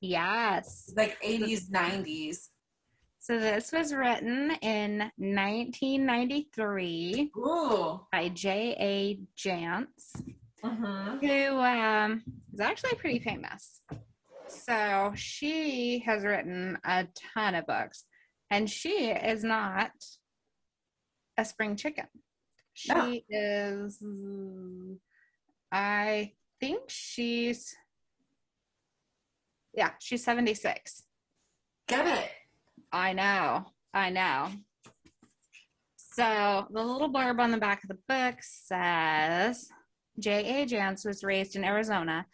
[0.00, 0.84] Yes.
[0.88, 2.48] It's like 80s, 90s.
[3.18, 8.00] So this was written in 1993 Ooh.
[8.10, 9.20] by J.A.
[9.38, 10.22] Jance,
[10.64, 11.18] Mm-hmm.
[11.26, 13.80] who um, is actually pretty famous.
[14.46, 18.04] So she has written a ton of books,
[18.50, 19.90] and she is not
[21.36, 22.06] a spring chicken.
[22.74, 23.18] She No.
[23.28, 24.02] is,
[25.72, 27.74] I think she's,
[29.74, 31.02] yeah, she's 76.
[31.88, 32.30] Get it.
[32.92, 33.64] I know.
[33.92, 34.48] I know.
[35.96, 39.68] So the little blurb on the back of the book says
[40.18, 40.66] J.A.
[40.66, 42.26] Jance was raised in Arizona,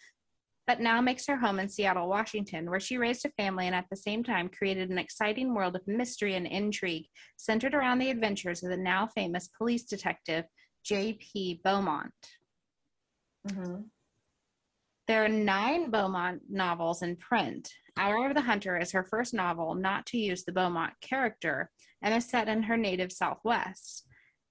[0.66, 3.86] but now makes her home in Seattle, Washington, where she raised a family and at
[3.90, 7.06] the same time created an exciting world of mystery and intrigue
[7.36, 10.44] centered around the adventures of the now famous police detective
[10.84, 11.60] J.P.
[11.64, 12.12] Beaumont.
[13.48, 13.82] Mm-hmm.
[15.06, 17.72] There are nine Beaumont novels in print.
[17.96, 21.70] Hour of the Hunter is her first novel not to use the Beaumont character
[22.02, 24.04] and is set in her native Southwest.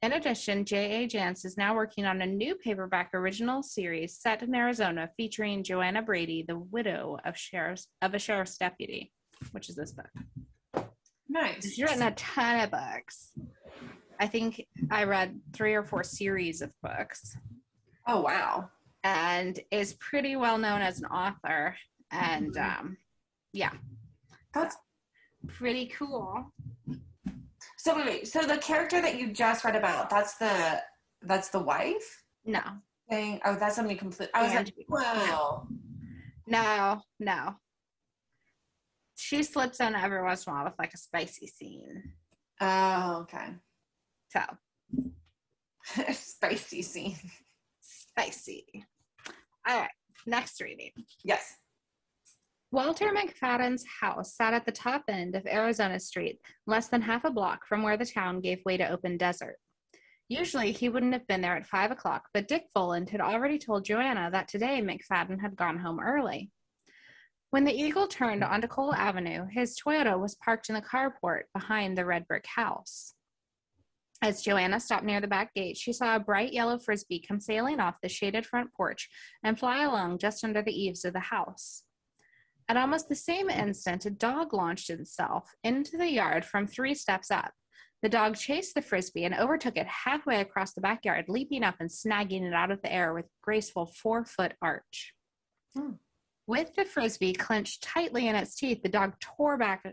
[0.03, 1.07] In addition, J.A.
[1.07, 6.03] Jance is now working on a new paperback original series set in Arizona featuring Joanna
[6.03, 9.11] Brady, the widow of, sheriff's, of a sheriff's deputy,
[9.51, 10.09] which is this book.
[11.27, 11.65] Nice.
[11.73, 13.31] She's written a ton of books.
[14.19, 17.35] I think I read three or four series of books
[18.05, 18.69] Oh, wow.
[19.03, 21.75] and is pretty well known as an author.
[22.11, 22.79] And Mhm.
[22.79, 22.97] um,
[23.51, 23.73] yeah,
[24.53, 24.77] That's
[25.47, 26.51] pretty cool.
[27.87, 28.05] So.
[28.05, 28.27] Wait.
[28.27, 30.81] So the character that you just read about, that's the
[31.21, 32.61] that's the wife No,
[33.09, 33.39] thing.
[33.45, 34.29] Oh, that's something complete.
[34.33, 34.73] I was like,
[36.47, 37.55] no, no.
[39.15, 42.13] She slips in every once in a while with like a spicy scene.
[42.61, 43.47] Oh, okay.
[44.29, 44.41] So
[46.13, 47.15] Spicy scene.
[47.81, 48.65] spicy.
[49.67, 49.89] All right,
[50.25, 50.91] next reading.
[51.23, 51.55] Yes.
[52.69, 57.31] Walter McFadden's house sat at the top end of Arizona Street, less than half a
[57.31, 59.55] block from where the town gave way to open desert.
[60.27, 63.85] Usually he wouldn't have been there at five o'clock, but Dick Voland had already told
[63.85, 66.51] Joanna that today McFadden had gone home early.
[67.51, 71.97] When the Eagle turned onto Cole Avenue, his Toyota was parked in the carport behind
[71.97, 73.13] the red brick house.
[74.21, 77.79] As Joanna stopped near the back gate, she saw a bright yellow frisbee come sailing
[77.79, 79.07] off the shaded front porch
[79.41, 81.83] and fly along just under the eaves of the house.
[82.69, 87.31] At almost the same instant, a dog launched itself into the yard from three steps
[87.31, 87.51] up.
[88.03, 91.89] The dog chased the frisbee and overtook it halfway across the backyard, leaping up and
[91.89, 95.13] snagging it out of the air with graceful four foot arch.
[95.75, 95.93] Hmm.
[96.45, 99.83] With the frisbee clenched tightly in its teeth, the dog tore back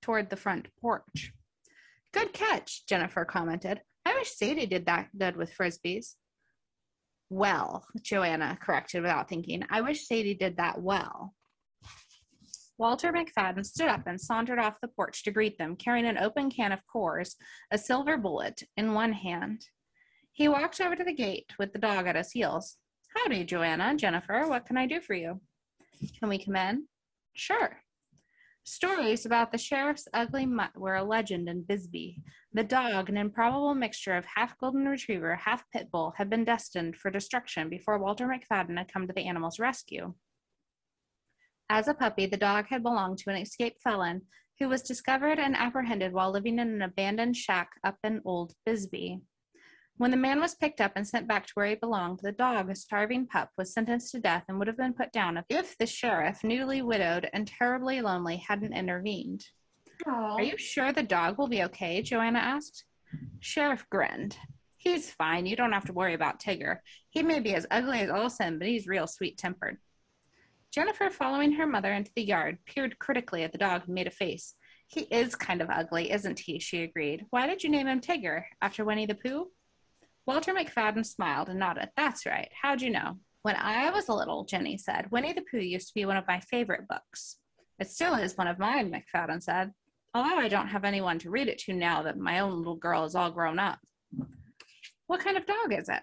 [0.00, 1.32] toward the front porch.
[2.12, 3.82] Good catch, Jennifer commented.
[4.04, 6.14] I wish Sadie did that good with frisbees.
[7.30, 9.64] Well, Joanna corrected without thinking.
[9.70, 11.34] I wish Sadie did that well.
[12.82, 16.50] Walter McFadden stood up and sauntered off the porch to greet them, carrying an open
[16.50, 17.36] can of Coors,
[17.70, 19.64] a silver bullet, in one hand.
[20.32, 22.78] He walked over to the gate with the dog at his heels.
[23.14, 24.48] Howdy, Joanna, Jennifer.
[24.48, 25.40] What can I do for you?
[26.18, 26.88] Can we come in?
[27.34, 27.78] Sure.
[28.64, 32.20] Stories about the sheriff's ugly mutt were a legend in Bisbee.
[32.52, 36.96] The dog, an improbable mixture of half golden retriever, half pit bull, had been destined
[36.96, 40.14] for destruction before Walter McFadden had come to the animal's rescue.
[41.74, 44.20] As a puppy, the dog had belonged to an escaped felon
[44.60, 49.22] who was discovered and apprehended while living in an abandoned shack up in Old Bisbee.
[49.96, 52.68] When the man was picked up and sent back to where he belonged, the dog,
[52.68, 55.86] a starving pup, was sentenced to death and would have been put down if the
[55.86, 59.46] sheriff, newly widowed and terribly lonely, hadn't intervened.
[60.06, 60.34] Oh.
[60.36, 62.02] Are you sure the dog will be okay?
[62.02, 62.84] Joanna asked.
[63.40, 64.36] Sheriff grinned.
[64.76, 65.46] He's fine.
[65.46, 66.80] You don't have to worry about Tigger.
[67.08, 69.78] He may be as ugly as Olson, but he's real sweet tempered.
[70.72, 74.10] Jennifer, following her mother into the yard, peered critically at the dog and made a
[74.10, 74.54] face.
[74.88, 76.58] He is kind of ugly, isn't he?
[76.58, 77.26] She agreed.
[77.28, 78.44] Why did you name him Tigger?
[78.62, 79.48] After Winnie the Pooh?
[80.26, 81.90] Walter McFadden smiled and nodded.
[81.94, 82.50] That's right.
[82.60, 83.18] How'd you know?
[83.42, 86.26] When I was a little, Jenny said, Winnie the Pooh used to be one of
[86.26, 87.36] my favorite books.
[87.78, 89.72] It still is one of mine, McFadden said.
[90.14, 93.04] Although I don't have anyone to read it to now that my own little girl
[93.04, 93.78] is all grown up.
[95.06, 96.02] What kind of dog is it?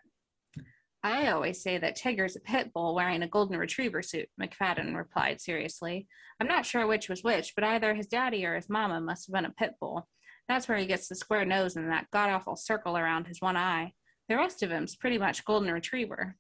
[1.04, 5.40] I always say that Tigger's a pit bull wearing a golden retriever suit, McFadden replied
[5.40, 6.08] seriously.
[6.40, 9.34] I'm not sure which was which, but either his daddy or his mama must have
[9.34, 10.08] been a pit bull.
[10.50, 13.56] That's where he gets the square nose and that god awful circle around his one
[13.56, 13.94] eye.
[14.28, 16.36] The rest of him's pretty much golden retriever.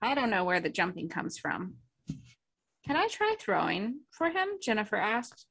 [0.00, 1.76] I don't know where the jumping comes from.
[2.86, 4.48] Can I try throwing for him?
[4.62, 5.46] Jennifer asked.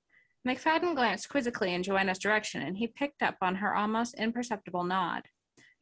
[0.47, 5.23] McFadden glanced quizzically in Joanna's direction, and he picked up on her almost imperceptible nod.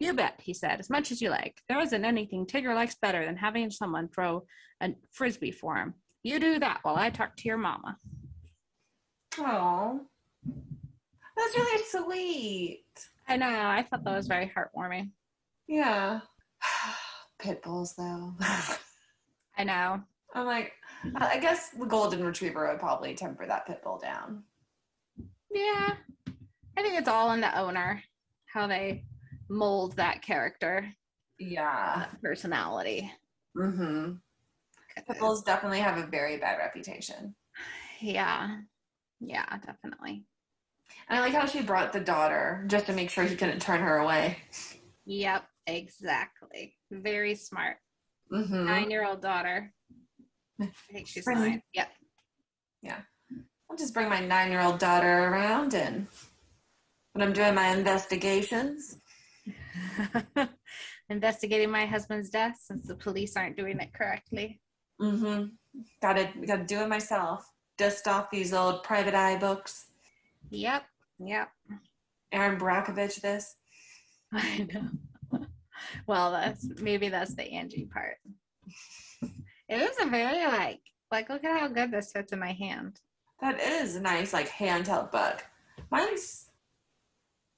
[0.04, 1.62] You bet, he said, as much as you like.
[1.70, 4.44] There isn't anything Tigger likes better than having someone throw
[4.82, 5.94] a frisbee for him.
[6.24, 7.98] You do that while I talk to your mama.
[9.38, 10.02] Oh.
[10.46, 12.84] That's really sweet.
[13.30, 15.12] I know, I thought that was very heartwarming.
[15.70, 16.20] Yeah.
[17.40, 18.34] Pit bulls, though.
[19.58, 20.02] I know.
[20.36, 20.74] I'm like,
[21.16, 24.44] I guess the golden retriever would probably temper that pit bull down.
[25.50, 25.94] Yeah.
[26.76, 28.04] I think it's all in the owner,
[28.48, 29.06] how they
[29.54, 30.88] mold that character,
[31.40, 31.96] Yeah.
[32.10, 33.12] that personality.
[33.58, 34.14] Mm-hmm.
[34.96, 37.36] Pit bulls definitely have a very bad reputation.
[38.02, 38.58] Yeah.
[39.20, 40.26] Yeah, definitely.
[41.08, 43.82] And I like how she brought the daughter just to make sure he couldn't turn
[43.82, 44.38] her away.
[45.06, 46.76] Yep, exactly.
[46.92, 47.78] Very smart.
[48.32, 48.66] Mm-hmm.
[48.66, 49.74] Nine year old daughter.
[50.62, 51.62] I think she's nine.
[51.74, 51.90] Yep.
[52.82, 53.00] Yeah.
[53.70, 56.08] I'll just bring my nine year old daughter around and
[57.14, 58.98] when I'm doing my investigations.
[61.10, 64.60] Investigating my husband's death since the police aren't doing it correctly.
[65.02, 65.46] Mm-hmm.
[66.02, 67.50] Gotta gotta do it myself.
[67.78, 69.88] Dust off these old private eye books.
[70.50, 70.84] Yep.
[71.20, 71.50] Yep.
[72.32, 73.56] Erin Brockovich this.
[74.34, 75.40] I know.
[76.08, 78.18] well, that's maybe that's the Angie part.
[79.70, 83.00] It is a very like like look at how good this fits in my hand.
[83.42, 85.44] That is a nice like handheld book.
[85.92, 86.43] Mine's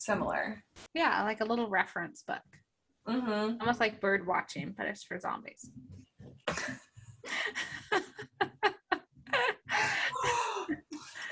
[0.05, 0.63] similar.
[0.93, 2.37] Yeah, like a little reference book.
[3.07, 3.61] Mm-hmm.
[3.61, 5.69] Almost like bird watching, but it's for zombies.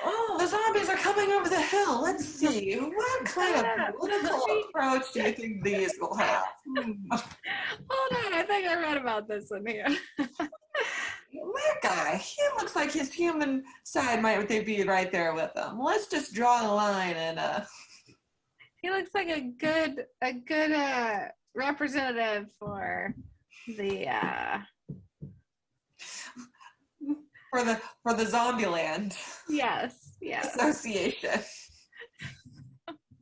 [0.04, 2.02] oh, the zombies are coming over the hill.
[2.02, 2.76] Let's see.
[2.76, 6.46] What kind of political approach do you think these will have?
[6.78, 9.88] Hold on, I think I read about this in here.
[10.20, 15.80] that guy, he looks like his human side might they be right there with him.
[15.80, 17.62] Let's just draw a line and uh
[18.84, 23.16] He looks like a good a good uh representative for
[23.66, 24.60] the uh
[27.50, 29.16] for the for the zombie land
[29.48, 30.54] yes, yes.
[30.54, 31.40] association.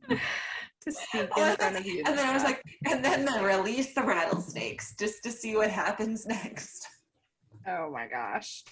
[0.08, 2.02] To speak in front of you.
[2.06, 2.60] And then I was like,
[2.90, 6.88] and then they release the rattlesnakes just to see what happens next.
[7.68, 8.64] Oh my gosh.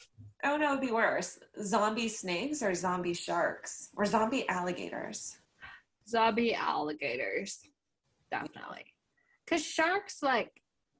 [0.42, 1.38] Oh no, it'd be worse.
[1.62, 5.36] Zombie snakes or zombie sharks or zombie alligators.
[6.10, 7.60] Zombie alligators.
[8.30, 8.84] Definitely.
[9.48, 10.50] Cause sharks like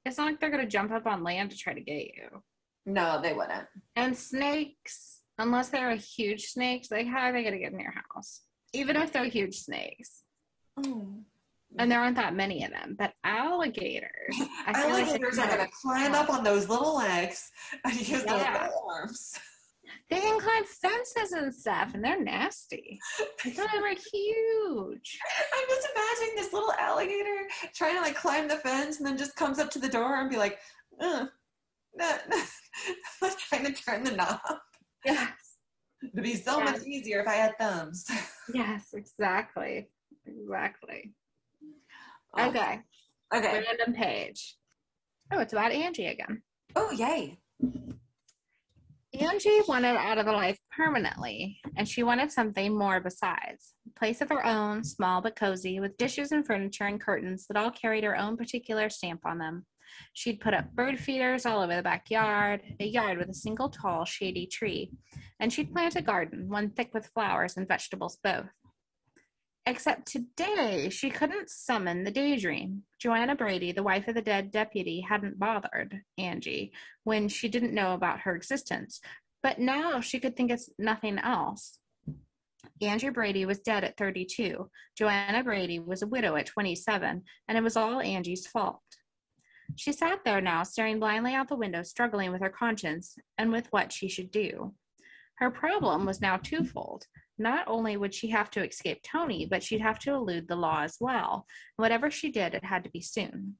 [0.05, 2.43] it's not like they're gonna jump up on land to try to get you.
[2.85, 3.67] No, they wouldn't.
[3.95, 7.93] And snakes, unless they're a huge snakes, like how are they gonna get in your
[8.13, 8.41] house?
[8.73, 10.23] Even if they're huge snakes.
[10.77, 11.07] Oh.
[11.77, 12.95] And there aren't that many of them.
[12.99, 14.35] But alligators.
[14.67, 17.49] I feel like Alligators are gonna climb up on those little legs
[17.85, 18.63] and use their Yeah.
[18.63, 19.39] little arms.
[20.09, 22.99] They can climb fences and stuff, and they're nasty.
[23.45, 25.19] I thought they were huge.
[25.53, 29.35] I'm just imagining this little alligator trying to like climb the fence and then just
[29.35, 30.59] comes up to the door and be like,
[30.99, 31.25] uh,
[31.95, 32.37] nah, nah.
[33.21, 34.39] like trying to turn the knob.
[35.05, 35.29] Yes.
[36.03, 36.65] It'd be so Yeah.
[36.71, 38.05] much easier if I had thumbs.
[38.53, 39.87] Yes, exactly.
[40.25, 41.13] Exactly.
[42.37, 42.81] Oh, Okay.
[43.33, 43.63] Okay.
[43.65, 44.57] Random page.
[45.31, 46.41] Oh, it's about Angie again.
[46.75, 47.39] Oh, yay.
[49.19, 53.73] Angie wanted out of the life permanently, and she wanted something more besides.
[53.87, 57.57] A place of her own, small but cozy, with dishes and furniture and curtains that
[57.57, 59.65] all carried her own particular stamp on them.
[60.13, 64.05] She'd put up bird feeders all over the backyard, a yard with a single tall,
[64.05, 64.91] shady tree,
[65.41, 68.47] and she'd plant a garden, one thick with flowers and vegetables both.
[69.67, 72.83] Except today, she couldn't summon the daydream.
[72.99, 76.71] Joanna Brady, the wife of the dead deputy, hadn't bothered Angie
[77.03, 79.01] when she didn't know about her existence,
[79.43, 81.77] but now she could think of nothing else.
[82.81, 84.69] Andrew Brady was dead at 32.
[84.97, 88.81] Joanna Brady was a widow at 27, and it was all Angie's fault.
[89.75, 93.67] She sat there now, staring blindly out the window, struggling with her conscience and with
[93.71, 94.73] what she should do.
[95.35, 97.05] Her problem was now twofold.
[97.41, 100.83] Not only would she have to escape Tony, but she'd have to elude the law
[100.83, 101.47] as well.
[101.77, 103.55] Whatever she did, it had to be soon.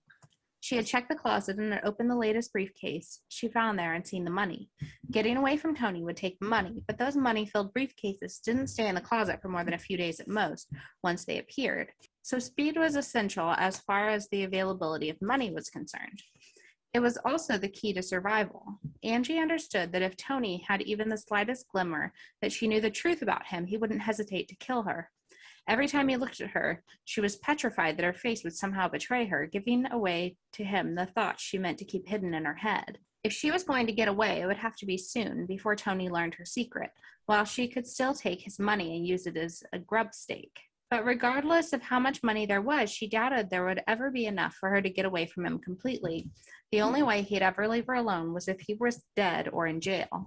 [0.59, 4.05] She had checked the closet and had opened the latest briefcase she found there and
[4.05, 4.69] seen the money.
[5.09, 8.93] Getting away from Tony would take money, but those money filled briefcases didn't stay in
[8.93, 10.69] the closet for more than a few days at most
[11.03, 11.91] once they appeared.
[12.21, 16.21] So speed was essential as far as the availability of money was concerned.
[16.93, 18.79] It was also the key to survival.
[19.03, 23.21] Angie understood that if Tony had even the slightest glimmer that she knew the truth
[23.21, 25.09] about him, he wouldn't hesitate to kill her.
[25.67, 29.25] Every time he looked at her, she was petrified that her face would somehow betray
[29.27, 32.97] her, giving away to him the thoughts she meant to keep hidden in her head.
[33.23, 36.09] If she was going to get away, it would have to be soon, before Tony
[36.09, 36.89] learned her secret,
[37.27, 40.59] while she could still take his money and use it as a grub stake.
[40.91, 44.55] But regardless of how much money there was, she doubted there would ever be enough
[44.59, 46.29] for her to get away from him completely.
[46.73, 49.79] The only way he'd ever leave her alone was if he was dead or in
[49.79, 50.25] jail.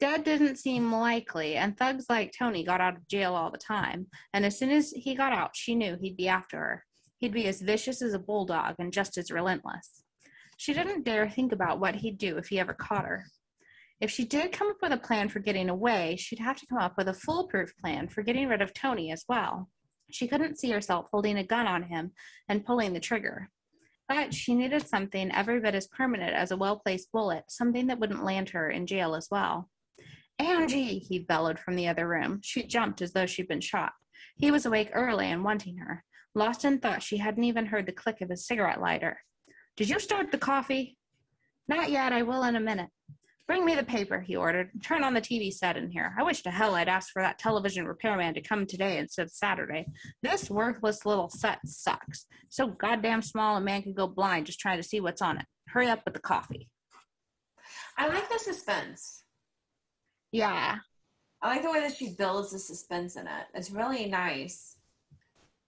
[0.00, 4.06] Dead didn't seem likely, and thugs like Tony got out of jail all the time,
[4.32, 6.84] and as soon as he got out, she knew he'd be after her.
[7.18, 10.02] He'd be as vicious as a bulldog and just as relentless.
[10.56, 13.26] She didn't dare think about what he'd do if he ever caught her.
[14.00, 16.78] If she did come up with a plan for getting away, she'd have to come
[16.78, 19.68] up with a foolproof plan for getting rid of Tony as well.
[20.10, 22.12] She couldn't see herself holding a gun on him
[22.48, 23.50] and pulling the trigger.
[24.08, 27.98] But she needed something every bit as permanent as a well placed bullet, something that
[27.98, 29.68] wouldn't land her in jail as well.
[30.38, 32.40] Angie, he bellowed from the other room.
[32.42, 33.92] She jumped as though she'd been shot.
[34.36, 36.04] He was awake early and wanting her.
[36.34, 39.18] Lost in thought, she hadn't even heard the click of his cigarette lighter.
[39.76, 40.96] Did you start the coffee?
[41.66, 42.12] Not yet.
[42.12, 42.90] I will in a minute.
[43.48, 44.70] Bring me the paper, he ordered.
[44.84, 46.14] Turn on the TV set in here.
[46.18, 49.32] I wish to hell I'd asked for that television repairman to come today instead of
[49.32, 49.86] Saturday.
[50.22, 52.26] This worthless little set sucks.
[52.50, 55.46] So goddamn small a man could go blind just trying to see what's on it.
[55.68, 56.68] Hurry up with the coffee.
[57.96, 59.24] I like the suspense.
[60.30, 60.76] Yeah.
[61.40, 63.46] I like the way that she builds the suspense in it.
[63.54, 64.76] It's really nice.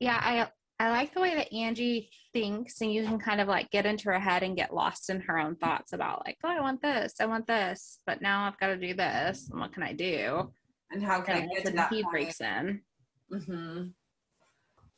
[0.01, 0.49] Yeah,
[0.81, 4.05] I like the way that Angie thinks and you can kind of like get into
[4.07, 7.17] her head and get lost in her own thoughts about like, oh, I want this,
[7.21, 9.51] I want this, but now I've got to do this.
[9.51, 10.51] And what can I do?
[10.91, 12.13] And how can And I get to that he point?
[12.13, 12.81] breaks in.
[13.31, 13.83] hmm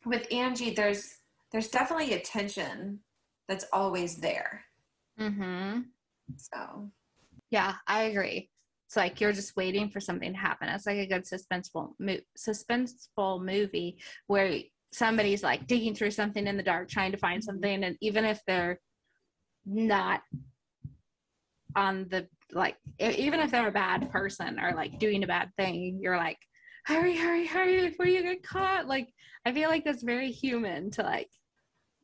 [0.06, 1.16] With Angie, there's
[1.50, 3.00] there's definitely a tension
[3.48, 4.62] that's always there.
[5.20, 5.80] Mm-hmm.
[6.36, 6.92] So
[7.50, 8.50] Yeah, I agree.
[8.86, 10.68] It's like you're just waiting for something to happen.
[10.68, 14.60] It's like a good suspenseful, mo- suspenseful movie where
[14.92, 17.46] somebody's like digging through something in the dark, trying to find mm-hmm.
[17.46, 18.80] something, and even if they're
[19.64, 20.22] not
[21.74, 25.98] on the like even if they're a bad person or like doing a bad thing,
[26.02, 26.38] you're like,
[26.84, 28.86] hurry, hurry, hurry before you get caught.
[28.86, 29.08] Like
[29.46, 31.30] I feel like that's very human to like,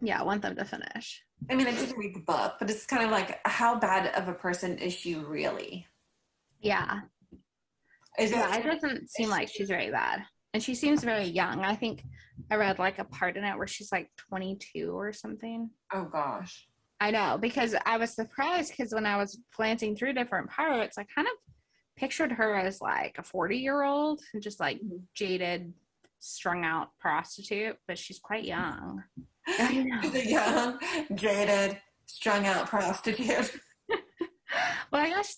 [0.00, 1.22] yeah, want them to finish.
[1.50, 4.28] I mean, I didn't read the book, but it's kind of like, how bad of
[4.28, 5.86] a person is she really?
[6.60, 7.00] Yeah,
[8.18, 8.66] Is yeah, it?
[8.66, 10.24] it doesn't seem like she's very bad,
[10.54, 11.64] and she seems very young.
[11.64, 12.02] I think
[12.50, 15.70] I read like a part in it where she's like 22 or something.
[15.92, 16.66] Oh gosh.
[17.00, 21.04] I know because I was surprised because when I was glancing through different parts, I
[21.14, 21.34] kind of
[21.96, 24.80] pictured her as like a 40 year old and just like
[25.14, 25.72] jaded,
[26.18, 29.02] strung out prostitute, but she's quite young.
[29.46, 30.00] I know.
[30.02, 30.78] She's a young,
[31.14, 33.52] jaded, strung out prostitute.
[34.90, 35.36] Well, I guess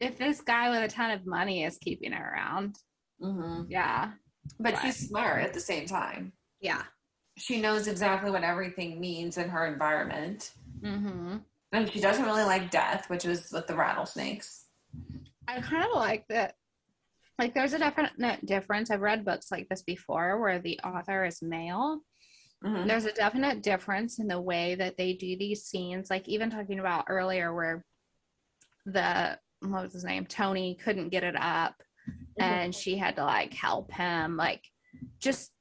[0.00, 2.76] if this guy with a ton of money is keeping her around,
[3.20, 4.12] hmm yeah,
[4.60, 6.32] But she's smart at the same time.
[6.60, 6.82] yeah,
[7.36, 10.52] She knows exactly what everything means in her environment.
[10.80, 11.38] mm-hmm.
[11.72, 14.66] And she doesn't really like death, which is with the rattlesnakes.
[15.48, 16.54] I kind of like that.
[17.36, 18.90] Like, there's a definite difference.
[18.92, 22.00] I've read books like this before where the author is male.
[22.64, 22.86] Mhm.
[22.86, 26.10] There's a definite difference in the way that they do these scenes.
[26.10, 27.84] Like, even talking about earlier where
[28.86, 30.26] the, what was his name?
[30.26, 31.74] Tony couldn't get it up
[32.08, 32.42] Mm-hmm.
[32.42, 34.36] and she had to like help him.
[34.36, 34.64] Like,
[35.20, 35.52] just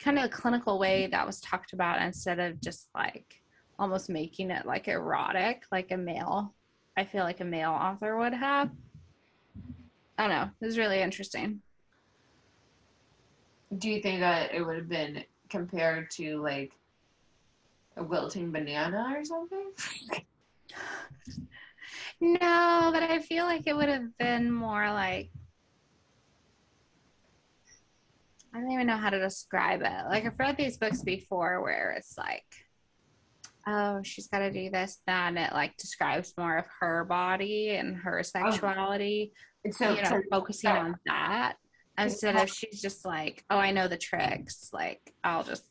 [0.00, 3.40] kind of a clinical way that was talked about instead of just like
[3.78, 6.54] almost making it like erotic, like a male.
[6.96, 8.70] I feel like a male author would have.
[10.18, 10.50] I don't know.
[10.60, 11.60] It was really interesting.
[13.78, 16.72] Do you think that it would have been compared to like
[17.96, 19.72] a wilting banana or something?
[22.20, 25.30] No, but I feel like it would have been more like
[28.56, 30.08] I don't even know how to describe it.
[30.08, 32.44] Like I've read these books before where it's like,
[33.66, 37.96] oh, she's got to do this, then it like describes more of her body and
[37.96, 38.22] her oh.
[38.22, 39.32] sexuality.
[39.72, 41.56] So, you know, so focusing on that
[41.98, 44.70] instead of she's just like, oh, I know the tricks.
[44.72, 45.64] Like I'll just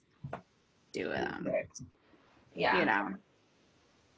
[0.93, 1.47] do them.
[2.53, 3.15] yeah, You know.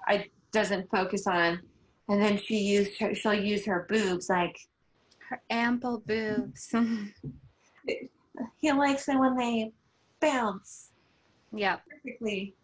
[0.06, 1.62] I doesn't focus on,
[2.10, 3.14] and then she used her.
[3.14, 4.58] She'll use her boobs like
[5.30, 6.74] Her ample boobs.
[8.58, 9.72] he likes it when they
[10.22, 10.92] bounce
[11.52, 11.78] Yeah.
[11.90, 12.56] perfectly.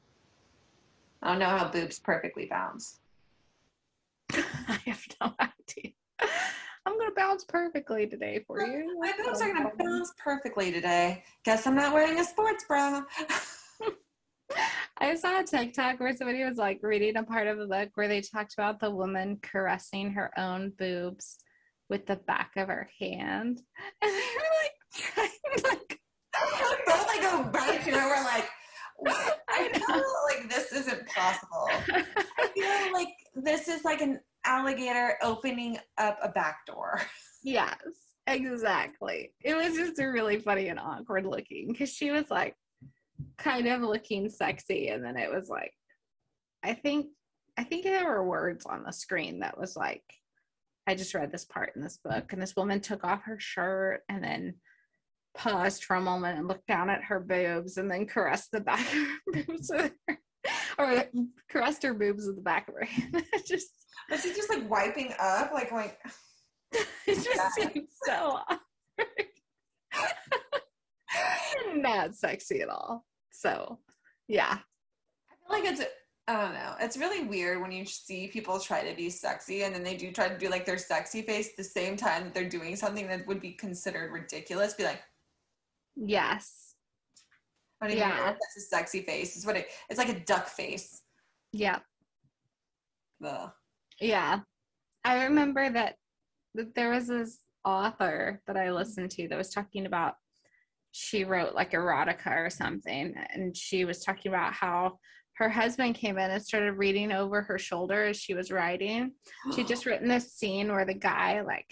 [1.22, 3.00] I don't know how boobs perfectly bounce.
[4.34, 5.94] I have no idea.
[6.86, 9.00] I'm gonna bounce perfectly today for you.
[9.00, 11.24] My boobs are gonna bounce perfectly today.
[11.46, 13.02] Guess I'm not wearing a sports bra.
[14.98, 18.08] I saw a TikTok where somebody was like reading a part of a book where
[18.08, 21.38] they talked about the woman caressing her own boobs
[21.90, 23.62] with the back of her hand,
[24.02, 24.72] and they were like
[25.18, 26.00] like
[26.86, 27.94] Both like go right to it.
[27.94, 28.50] We're like,
[29.50, 31.68] I feel like this isn't possible.
[32.39, 37.02] I feel like this is like an alligator opening up a back door.
[37.44, 37.78] Yes,
[38.28, 39.34] exactly.
[39.41, 42.56] It was just really funny and awkward looking because she was like
[43.38, 45.74] kind of looking sexy, and then it was like,
[46.64, 47.08] I think,
[47.58, 50.04] I think there were words on the screen that was like,
[50.88, 54.02] I just read this part in this book, and this woman took off her shirt
[54.10, 54.56] and then
[55.36, 58.82] paused for a moment and looked down at her boobs and then caressed the back
[58.82, 59.18] of her
[59.48, 60.18] boobs with her,
[60.78, 61.06] or
[61.50, 63.24] caressed her boobs with the back of her hand.
[63.48, 63.70] Just
[64.10, 65.92] But she's just like wiping up, like going.
[67.08, 69.28] it just seems so awkward.
[71.76, 73.06] Not sexy at all.
[73.32, 73.80] So,
[74.28, 74.58] yeah.
[75.30, 75.84] I feel like it's.
[76.28, 76.76] I don't know.
[76.80, 80.10] It's really weird when you see people try to be sexy and then they do
[80.14, 83.10] try to do like their sexy face at the same time that they're doing something
[83.10, 84.74] that would be considered ridiculous.
[84.74, 85.02] Be like,
[85.96, 86.76] Yes.
[87.82, 88.30] I don't even know Yeah.
[88.32, 89.36] if that's a sexy face.
[89.36, 89.68] It's what it.
[89.89, 91.02] It's like a duck face.
[91.52, 91.80] Yeah.
[93.24, 93.52] Ugh.
[94.00, 94.39] Yeah.
[95.06, 95.96] I remember that,
[96.56, 100.16] that there was this author that I listened to that was talking about
[100.91, 105.00] she wrote like erotica or something and she was talking about how
[105.38, 109.12] her husband came in and started reading over her shoulder as she was writing
[109.56, 111.66] She'd just written this scene where the guy like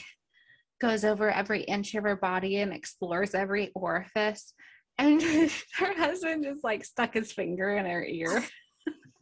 [0.81, 4.53] goes over every inch of her body and explores every orifice.
[4.97, 5.21] And
[5.77, 8.43] her husband just like stuck his finger in her ear.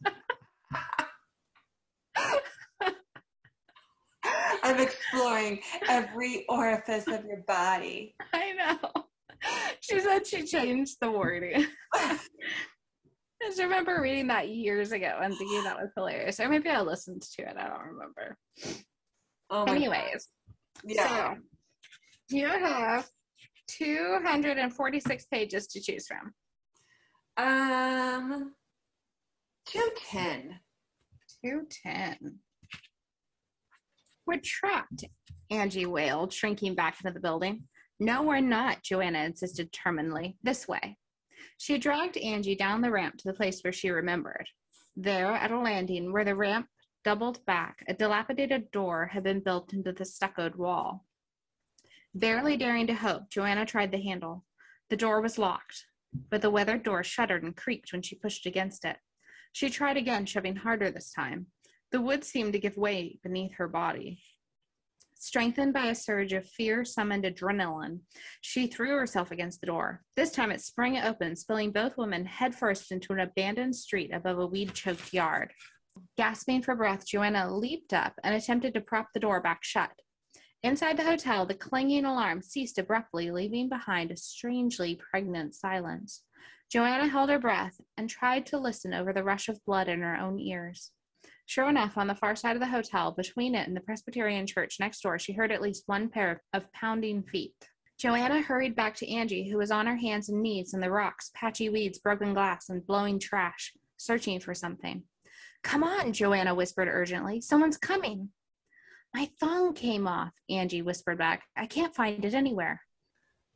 [4.62, 8.14] I'm exploring every orifice of your body.
[8.32, 8.78] I know.
[9.80, 11.66] She said she changed the wording.
[11.94, 12.18] I
[13.42, 16.38] just remember reading that years ago and thinking that was hilarious.
[16.40, 17.56] Or maybe I listened to it.
[17.58, 18.36] I don't remember.
[19.48, 20.28] Oh my Anyways,
[20.84, 21.34] yeah.
[21.34, 21.40] so
[22.30, 23.08] you have
[23.68, 26.32] 246 pages to choose from.
[27.36, 28.54] Um,
[29.66, 30.60] two ten.
[31.44, 32.38] 210.
[34.26, 35.04] We're trapped,
[35.50, 37.64] Angie wailed, shrinking back into the building.
[37.98, 40.36] No, we're not, Joanna insisted determinedly.
[40.42, 40.96] This way.
[41.58, 44.46] She dragged Angie down the ramp to the place where she remembered.
[44.96, 46.66] There, at a landing where the ramp
[47.04, 51.04] doubled back, a dilapidated door had been built into the stuccoed wall.
[52.14, 54.44] Barely daring to hope, Joanna tried the handle.
[54.88, 55.86] The door was locked,
[56.28, 58.96] but the weathered door shuddered and creaked when she pushed against it.
[59.52, 61.46] She tried again, shoving harder this time.
[61.92, 64.20] The wood seemed to give way beneath her body.
[65.14, 68.00] Strengthened by a surge of fear summoned adrenaline,
[68.40, 70.02] she threw herself against the door.
[70.16, 74.46] This time it sprang open, spilling both women headfirst into an abandoned street above a
[74.46, 75.52] weed choked yard.
[76.16, 79.90] Gasping for breath, Joanna leaped up and attempted to prop the door back shut.
[80.62, 86.22] Inside the hotel, the clanging alarm ceased abruptly, leaving behind a strangely pregnant silence.
[86.70, 90.16] Joanna held her breath and tried to listen over the rush of blood in her
[90.16, 90.92] own ears.
[91.46, 94.76] Sure enough, on the far side of the hotel, between it and the Presbyterian church
[94.78, 97.54] next door, she heard at least one pair of pounding feet.
[97.98, 101.30] Joanna hurried back to Angie, who was on her hands and knees in the rocks,
[101.34, 105.02] patchy weeds, broken glass, and blowing trash, searching for something.
[105.62, 107.40] Come on, Joanna whispered urgently.
[107.40, 108.28] Someone's coming.
[109.14, 111.42] My thong came off, Angie whispered back.
[111.56, 112.80] I can't find it anywhere.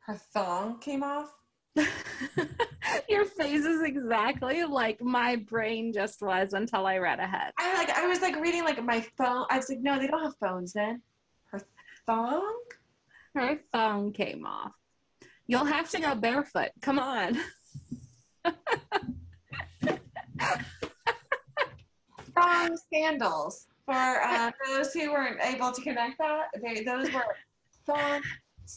[0.00, 1.32] Her thong came off?
[3.08, 7.52] Your face is exactly like my brain just was until I read ahead.
[7.58, 9.46] I like I was like reading like my phone.
[9.50, 11.02] I was like, no, they don't have phones then.
[11.50, 11.60] Her
[12.06, 12.54] thong?
[13.34, 14.72] Her thong came off.
[15.46, 16.70] You'll have to go barefoot.
[16.80, 17.38] Come on.
[22.34, 23.66] thong sandals.
[23.86, 27.24] For uh, those who weren't able to connect that, they, those were
[27.86, 28.22] thong.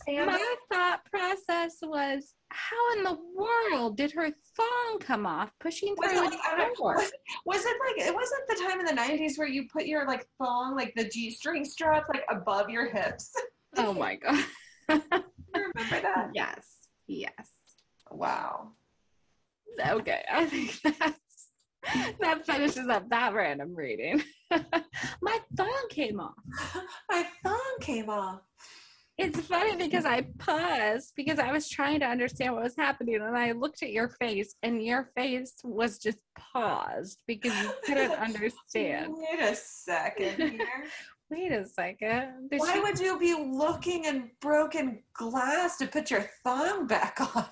[0.07, 6.11] My thought process was how in the world did her thong come off pushing Was
[6.11, 6.95] through like, a door?
[6.95, 7.11] was,
[7.45, 10.27] was it like it wasn't the time in the nineties where you put your like
[10.39, 13.31] thong, like the G string strap, like above your hips?
[13.77, 14.43] Oh my god.
[14.89, 16.31] Remember that?
[16.33, 16.67] yes.
[17.07, 17.49] Yes.
[18.11, 18.71] Wow.
[19.87, 20.25] Okay.
[20.29, 21.19] I think that's
[22.19, 24.23] that finishes up that random reading.
[25.21, 26.33] my thong came off.
[27.09, 28.41] My thong came off.
[29.17, 33.35] It's funny because I paused because I was trying to understand what was happening and
[33.35, 39.15] I looked at your face and your face was just paused because you couldn't understand.
[39.17, 40.85] Wait a second here.
[41.31, 42.49] Wait a second.
[42.51, 47.17] Did Why she- would you be looking in broken glass to put your thong back
[47.35, 47.47] on?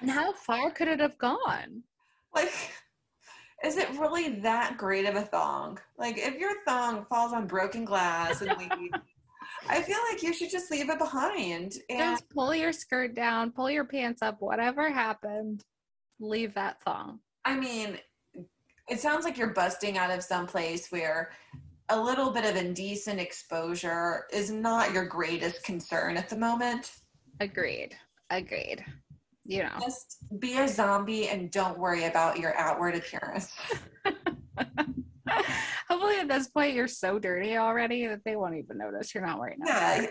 [0.00, 1.84] and how far could it have gone?
[2.34, 2.52] Like,
[3.64, 5.78] is it really that great of a thong?
[5.98, 8.94] Like, if your thong falls on broken glass and leaves,
[9.68, 11.74] I feel like you should just leave it behind.
[11.88, 15.64] And Just pull your skirt down, pull your pants up, whatever happened,
[16.18, 17.20] leave that thong.
[17.44, 17.98] I mean,
[18.88, 21.30] it sounds like you're busting out of some place where
[21.90, 26.92] a little bit of indecent exposure is not your greatest concern at the moment.
[27.40, 27.96] Agreed.
[28.30, 28.84] Agreed.
[29.44, 29.78] You know.
[29.80, 33.50] Just be a zombie and don't worry about your outward appearance.
[35.88, 39.38] Hopefully at this point you're so dirty already that they won't even notice you're not
[39.38, 39.66] wearing it.
[39.66, 40.06] Yeah,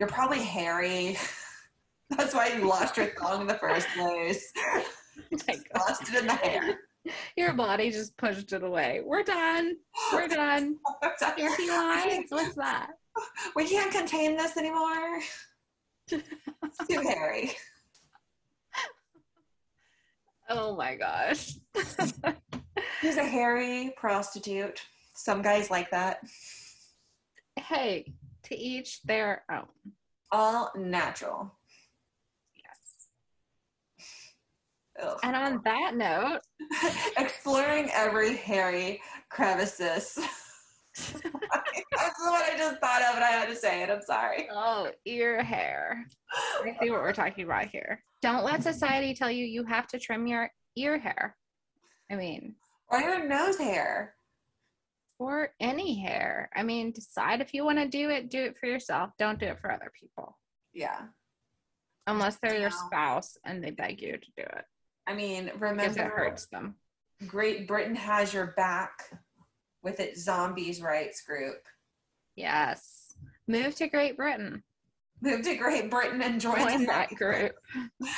[0.00, 1.16] you're probably hairy.
[2.10, 4.52] That's why you lost your thong in the first place.
[5.76, 6.78] Lost it in the hair.
[7.36, 9.00] your body just pushed it away.
[9.04, 9.76] We're done.
[10.12, 10.76] We're done.
[11.20, 12.26] Dirty lines.
[12.28, 12.90] What's that?
[13.56, 15.20] We can't contain this anymore.
[16.10, 17.52] It's too hairy.
[20.48, 21.54] Oh my gosh.
[23.00, 24.82] He's a hairy prostitute.
[25.14, 26.18] Some guys like that.
[27.56, 28.12] hey,
[28.44, 29.66] to each their own.
[30.32, 31.52] All natural.
[32.56, 33.06] Yes.
[35.02, 35.18] Ugh.
[35.22, 36.40] And on that note,
[37.16, 40.18] Exploring every hairy crevices.
[40.96, 43.90] That's what I just thought of and I had to say it.
[43.90, 44.48] I'm sorry.
[44.52, 46.04] oh, ear hair.
[46.64, 48.02] I see what we're talking about here.
[48.24, 51.36] Don't let society tell you you have to trim your ear hair.
[52.10, 52.54] I mean,
[52.88, 54.14] Or your nose hair.
[55.18, 56.48] or any hair.
[56.56, 59.10] I mean, decide if you want to do it, do it for yourself.
[59.18, 60.38] Don't do it for other people.
[60.72, 61.02] Yeah.
[62.06, 64.64] Unless they're your spouse and they beg you to do it.
[65.06, 66.76] I mean, remember, it hurts them.
[67.26, 69.20] Great Britain has your back
[69.82, 71.60] with its zombies rights group.
[72.36, 73.16] Yes.
[73.46, 74.62] Move to Great Britain.
[75.30, 77.52] Move to Great Britain and joined Join that group.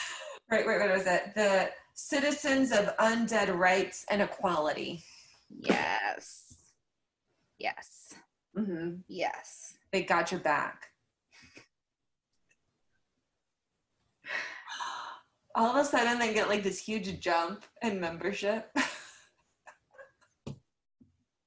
[0.48, 1.34] Right, wait, what was it?
[1.34, 5.02] The Citizens of Undead Rights and Equality.
[5.50, 6.54] Yes.
[7.58, 8.14] Yes.
[8.54, 9.74] hmm Yes.
[9.90, 10.86] They got your back.
[15.56, 18.70] All of a sudden, they get like this huge jump in membership.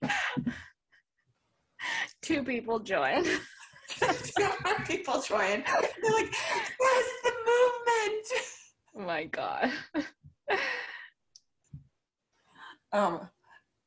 [2.22, 3.24] Two people join.
[4.88, 5.64] people join.
[5.64, 8.28] They're like, "That's the movement."
[8.96, 9.72] Oh my god.
[12.92, 13.30] Um,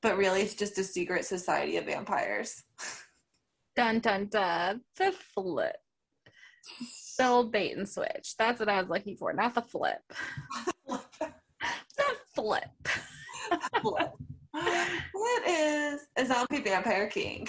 [0.01, 2.63] but really, it's just a secret society of vampires.
[3.77, 4.83] Dun dun dun.
[4.97, 5.77] The flip.
[7.19, 8.37] The old bait and switch.
[8.39, 10.03] That's what I was looking for, not the flip.
[10.87, 11.33] the
[12.35, 12.71] flip.
[15.13, 17.49] what is a zombie vampire king?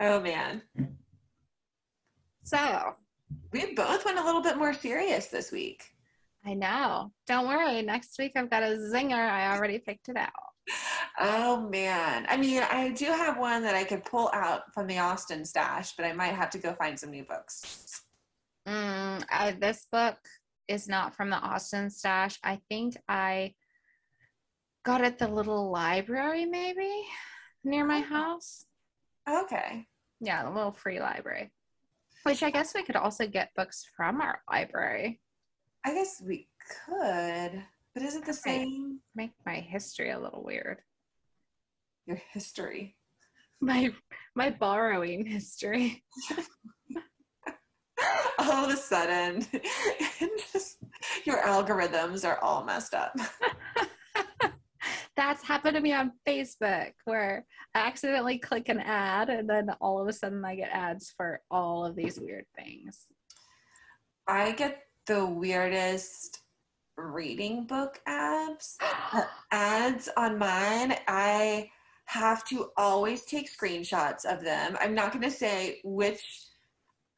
[0.00, 0.62] Oh man.
[2.44, 2.94] So
[3.52, 5.84] We both went a little bit more serious this week.
[6.46, 7.12] I know.
[7.26, 7.80] Don't worry.
[7.82, 9.14] Next week I've got a zinger.
[9.30, 10.30] I already picked it out.
[11.18, 12.26] Oh man.
[12.28, 15.94] I mean, I do have one that I could pull out from the Austin stash,
[15.96, 18.02] but I might have to go find some new books.
[18.66, 20.16] Mm, I, this book
[20.68, 22.38] is not from the Austin stash.
[22.42, 23.54] I think I
[24.84, 26.90] got it at the little library, maybe
[27.62, 28.66] near my house.
[29.28, 29.86] Okay.
[30.20, 31.50] Yeah, a little free library.
[32.24, 35.20] Which I guess we could also get books from our library.
[35.84, 36.48] I guess we
[36.86, 37.62] could,
[37.94, 39.00] but is it the same?
[39.14, 40.78] Make my history a little weird.
[42.06, 42.96] Your history.
[43.60, 43.94] My
[44.34, 46.04] my borrowing history.
[48.38, 49.46] all of a sudden
[50.52, 50.78] just
[51.24, 53.14] your algorithms are all messed up
[55.16, 57.44] That's happened to me on Facebook where
[57.74, 61.40] I accidentally click an ad and then all of a sudden I get ads for
[61.50, 63.06] all of these weird things.
[64.26, 66.40] i get the weirdest
[66.96, 68.76] reading book ads
[69.12, 71.68] uh, ads on mine i
[72.06, 76.22] have to always take screenshots of them i'm not going to say which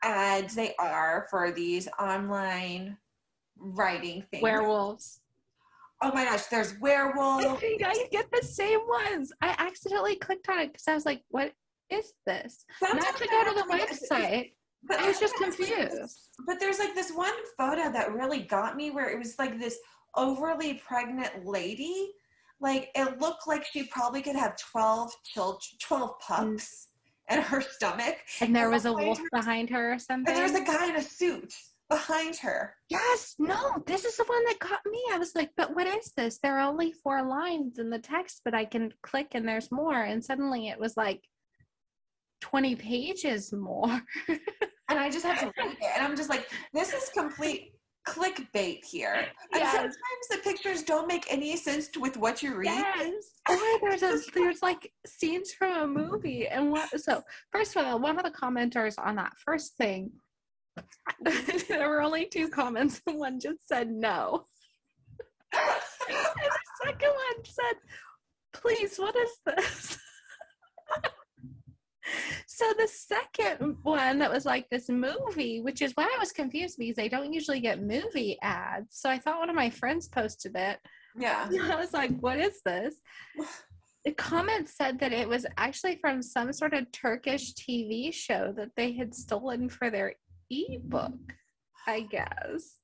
[0.03, 2.97] ads they are for these online
[3.59, 5.21] writing things Werewolves.
[6.03, 9.33] Oh my gosh there's I werewolf think I get the same ones.
[9.41, 11.53] I accidentally clicked on it because I was like, what
[11.91, 12.65] is this?
[12.83, 14.53] Not to go to I the website.
[14.89, 16.19] But I was just there's like this- confused.
[16.47, 19.79] But there's like this one photo that really got me where it was like this
[20.15, 22.13] overly pregnant lady.
[22.61, 26.89] Like it looked like she probably could have 12 children, 12 pups
[27.31, 27.37] mm.
[27.37, 28.17] in her stomach.
[28.41, 30.33] And there was a wolf behind her or something.
[30.33, 30.63] And something.
[30.65, 31.53] there's a guy in a suit
[31.89, 32.75] behind her.
[32.89, 35.01] Yes, no, this is the one that got me.
[35.13, 36.39] I was like, but what is this?
[36.43, 40.01] There are only four lines in the text, but I can click and there's more.
[40.01, 41.23] And suddenly it was like
[42.43, 44.01] 20 pages more.
[44.89, 45.79] And I just have to read it.
[45.97, 47.73] And I'm just like, this is complete
[48.07, 49.15] clickbait here.
[49.53, 49.73] And Yes.
[49.73, 49.97] sometimes
[50.31, 52.67] the pictures don't make any sense with what you read.
[52.67, 53.33] Yes.
[53.51, 56.47] Or there's a, there's like scenes from a movie.
[56.47, 57.21] And what so
[57.51, 60.13] first of all, one of the commenters on that first thing,
[61.69, 64.45] there were only two comments, one just said no.
[65.53, 65.63] And
[66.09, 67.77] the second one said,
[68.53, 69.99] please, what is this?
[72.47, 76.77] so the second one that was like this movie, which is why I was confused
[76.79, 78.99] because they don't usually get movie ads.
[78.99, 80.79] So I thought one of my friends posted it.
[81.19, 81.49] Yeah.
[81.63, 82.97] I was like, what is this?
[84.05, 88.71] The comment said that it was actually from some sort of Turkish TV show that
[88.77, 90.15] they had stolen for their
[90.51, 91.35] ebook,
[91.87, 92.81] I guess.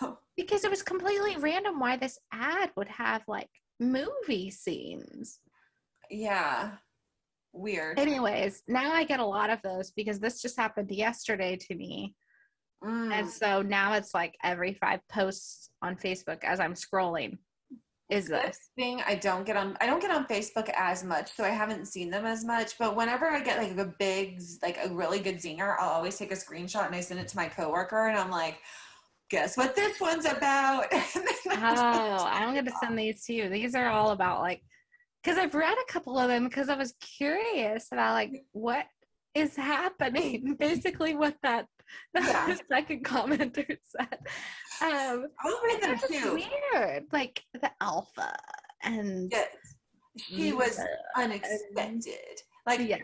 [0.00, 0.18] Wow.
[0.36, 5.40] Because it was completely random why this ad would have like movie scenes.
[6.10, 6.72] Yeah.
[7.52, 7.98] Weird.
[7.98, 12.14] Anyways, now I get a lot of those because this just happened yesterday to me.
[12.84, 13.12] Mm.
[13.12, 17.38] And so now it's like every five posts on Facebook as I'm scrolling
[18.08, 18.70] is this.
[18.76, 21.86] thing I don't get on I don't get on Facebook as much, so I haven't
[21.86, 22.78] seen them as much.
[22.78, 26.32] But whenever I get like a big like a really good zinger, I'll always take
[26.32, 28.60] a screenshot and I send it to my coworker and I'm like,
[29.30, 30.86] guess what this one's about?
[30.92, 33.48] And then I oh, just- Oh, I'm going to send these to you.
[33.48, 34.62] These are all about like,
[35.22, 38.86] because I've read a couple of them because I was curious about like what
[39.34, 40.54] is happening.
[40.58, 41.66] Basically, what that
[42.14, 42.56] Yeah.
[42.70, 44.18] second commenter said.
[44.82, 45.26] Um,
[45.64, 46.34] read them too.
[46.74, 48.36] weird, like the alpha
[48.82, 49.48] and Yes.
[50.16, 50.80] She was
[51.16, 52.40] unexpected.
[52.66, 53.00] Like yes,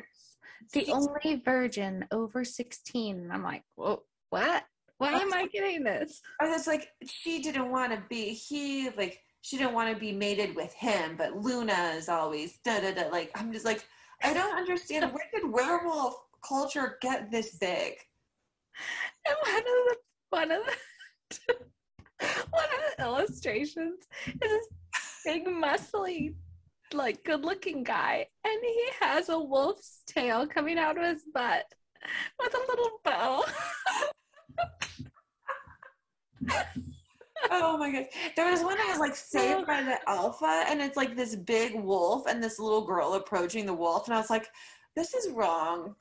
[0.72, 3.20] the only virgin over sixteen.
[3.20, 4.64] And I'm like, whoa, what?
[4.98, 6.20] Why am I getting this?
[6.40, 10.10] I was like, she didn't want to be he like she didn't want to be
[10.12, 13.08] mated with him, but Luna is always da da da.
[13.10, 13.84] Like I'm just like,
[14.24, 17.92] I don't understand where did werewolf culture get this big?
[19.26, 19.96] And one of the
[20.30, 20.62] one of
[21.30, 21.54] the
[22.50, 24.66] one of the illustrations is this
[25.24, 26.34] big muscly
[26.94, 31.64] like good looking guy and he has a wolf's tail coming out of his butt
[32.38, 33.44] with a little bow
[37.50, 38.06] Oh my gosh.
[38.36, 41.74] There was one that was like saved by the alpha, and it's like this big
[41.74, 44.06] wolf and this little girl approaching the wolf.
[44.06, 44.48] And I was like,
[44.96, 45.94] this is wrong.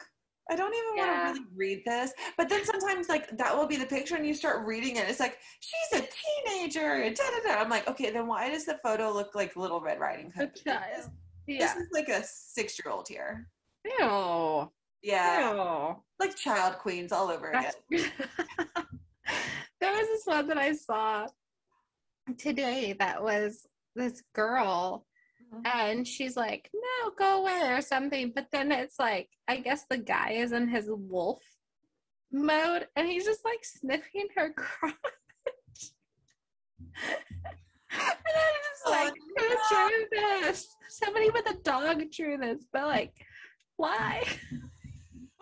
[0.49, 1.23] I don't even Yeah.
[1.23, 2.11] want to really read this.
[2.37, 5.07] But then sometimes, like, that will be the picture, and you start reading it.
[5.07, 6.05] It's like, she's a
[6.49, 6.99] teenager.
[7.13, 7.61] Da-da-da.
[7.61, 10.55] I'm like, okay, then why does the photo look like Little Red Riding A Hood?
[10.55, 11.09] child.
[11.47, 13.47] This is like a six year old here.
[13.85, 14.69] Ew.
[15.01, 15.53] Yeah.
[15.53, 15.95] Ew.
[16.19, 17.71] Like child queens all over again.
[19.83, 21.27] There was this one that I saw
[22.37, 25.05] today that was this girl
[25.53, 25.61] Mhm.
[25.65, 28.31] and she's like, no, go away or something.
[28.33, 31.43] But then it's like, I guess the guy is in his wolf
[32.31, 34.95] mode and he's just like sniffing her crotch.
[37.91, 40.65] and I'm just Oh, like, who drew this?
[40.87, 43.13] Somebody with a dog drew this, but like,
[43.75, 44.23] why?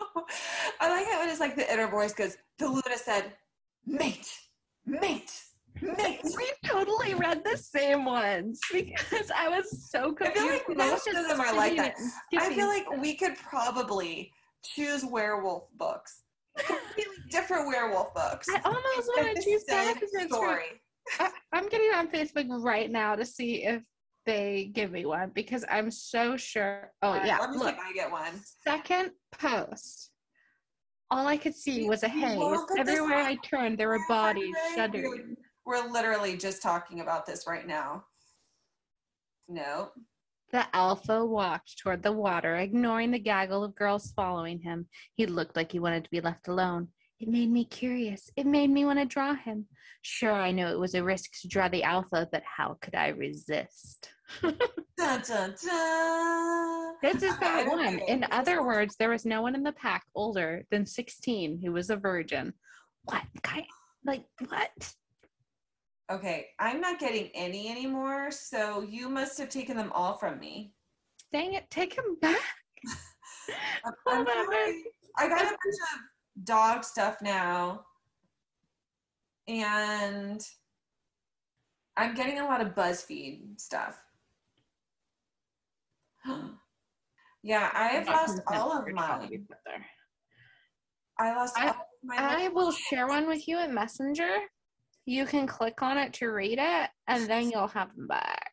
[0.80, 3.32] I like how it is like the inner voice goes, the Luna said,
[3.86, 4.28] mate,
[4.86, 5.32] mate,
[5.80, 6.20] mate.
[6.36, 10.62] We totally read the same ones because I was so I confused.
[10.66, 11.94] feel like I most of them are like that.
[12.36, 14.30] I feel like we could probably
[14.64, 16.22] choose werewolf books.
[16.58, 18.48] Completely different werewolf books.
[18.48, 20.80] I almost want to choose Jonathan's story.
[21.18, 23.82] I, I'm getting on Facebook right now to see if
[24.24, 26.92] they give me one because I'm so sure.
[27.02, 28.40] Oh yeah, Let me see look, if I get one.
[28.62, 30.11] second post.
[31.12, 32.38] All I could see was a haze.
[32.38, 35.36] won't put this Everywhere I turned, there were bodies shuddering.
[35.66, 38.04] We're literally just talking about this right now.
[39.46, 39.90] No.
[40.52, 44.86] The alpha walked toward the water, ignoring the gaggle of girls following him.
[45.14, 46.88] He looked like he wanted to be left alone.
[47.22, 48.32] It made me curious.
[48.34, 49.66] It made me want to draw him.
[50.02, 53.08] Sure, I knew it was a risk to draw the alpha, but how could I
[53.10, 54.08] resist?
[54.42, 54.56] Dun,
[54.98, 56.94] dun, dun.
[57.00, 58.00] This is that one.
[58.08, 61.90] In other words, there was no one in the pack older than 16 who was
[61.90, 62.54] a virgin.
[63.04, 63.66] What kind?
[64.04, 64.92] Like, what?
[66.10, 70.72] Okay, I'm not getting any anymore, so you must have taken them all from me.
[71.32, 72.40] Dang it, take him back.
[73.84, 74.84] I'm- oh I'm sorry.
[75.18, 76.00] I got a bunch of
[76.44, 77.84] dog stuff now,
[79.48, 80.40] and
[81.96, 84.02] I'm getting a lot of BuzzFeed stuff.
[87.42, 89.46] yeah, I have lost all of for mine.
[91.18, 92.16] I lost I- all of my.
[92.18, 94.36] I will share one with you in Messenger.
[95.04, 98.52] You can click on it to read it, and then you'll have them back.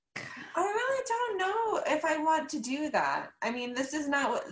[0.56, 3.30] I really don't know if I want to do that.
[3.42, 4.48] I mean, this is not what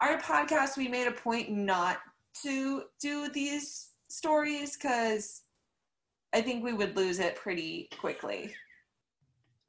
[0.00, 0.76] our podcast.
[0.76, 1.98] We made a point not
[2.42, 5.42] to do these stories because
[6.34, 8.52] I think we would lose it pretty quickly.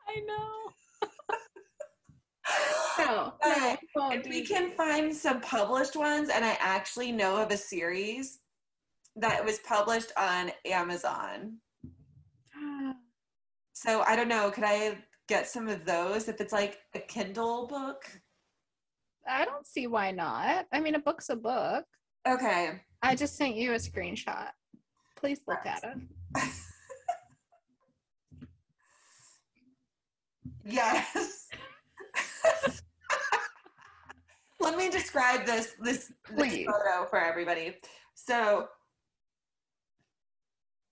[0.07, 1.07] I know.
[2.99, 7.51] No, Uh, no, if we can find some published ones, and I actually know of
[7.51, 8.39] a series
[9.16, 11.57] that was published on Amazon.
[13.76, 14.51] So I don't know.
[14.51, 14.97] Could I
[15.28, 18.05] get some of those if it's like a Kindle book?
[19.28, 20.68] I don't see why not.
[20.72, 21.84] I mean, a book's a book.
[22.28, 22.82] Okay.
[23.01, 24.49] I just sent you a screenshot.
[25.15, 26.49] Please look at it.
[30.65, 31.47] Yes.
[34.59, 37.76] Let me describe this this, this photo for everybody.
[38.15, 38.67] So,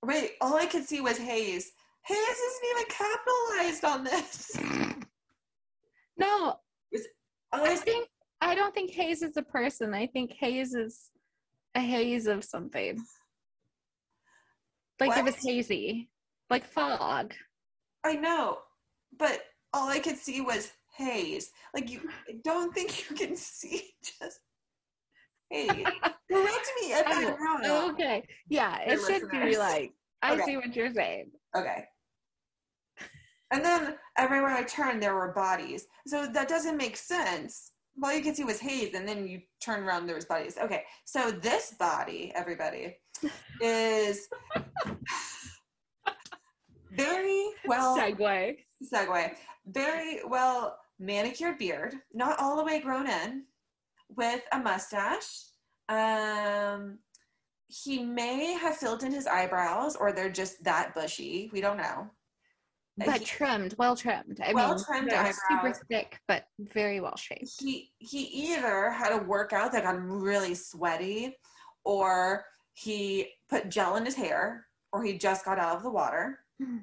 [0.03, 1.71] wait, all I could see was Hayes.
[2.03, 4.57] Hayes isn't even capitalized on this.
[6.17, 6.27] No,
[7.51, 8.07] All I I think
[8.41, 9.95] I don't think Hayes is a person.
[9.95, 11.09] I think Hayes is
[11.76, 13.03] a haze of something.
[14.99, 16.09] Like it was hazy,
[16.50, 17.33] like fog.
[18.04, 18.59] I know,
[19.17, 19.41] but
[19.74, 21.51] all I could see was haze.
[21.74, 24.39] Like you, I don't think you can see just
[25.51, 25.87] Hayes.
[26.32, 27.62] Correct me if I'm oh, wrong.
[27.66, 29.91] Oh, okay, yeah, it should be like
[30.21, 30.43] I Okay.
[30.43, 31.32] see what you're saying.
[31.55, 31.86] Okay.
[33.51, 35.86] And then everywhere I turned, there were bodies.
[36.08, 37.70] So that doesn't make sense.
[38.04, 40.58] All you could see was haze, and then you turn around, there was bodies.
[40.62, 42.97] Okay, so this body, everybody,
[43.62, 44.28] is
[46.92, 48.58] very well Segue.
[48.93, 49.36] segue.
[49.68, 53.43] Very well manicured beard, not all the way grown in,
[54.16, 55.46] with a mustache.
[55.89, 57.00] Um,
[57.68, 61.50] he may have filled in his eyebrows, or they're just that bushy.
[61.54, 62.09] We don't know.
[63.05, 64.39] But He- trimmed, well trimmed.
[64.41, 65.11] I Well mean, trimmed
[65.49, 67.59] super thick, but very well shaped.
[67.59, 71.37] he he either had a workout that got him really sweaty,
[71.83, 76.39] or he put gel in his hair, or he just got out of the water.
[76.59, 76.78] Hmm.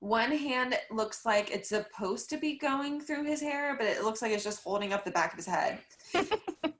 [0.00, 4.22] One hand looks like it's supposed to be going through his hair, but it looks
[4.22, 5.80] like it's just holding up the back of his head.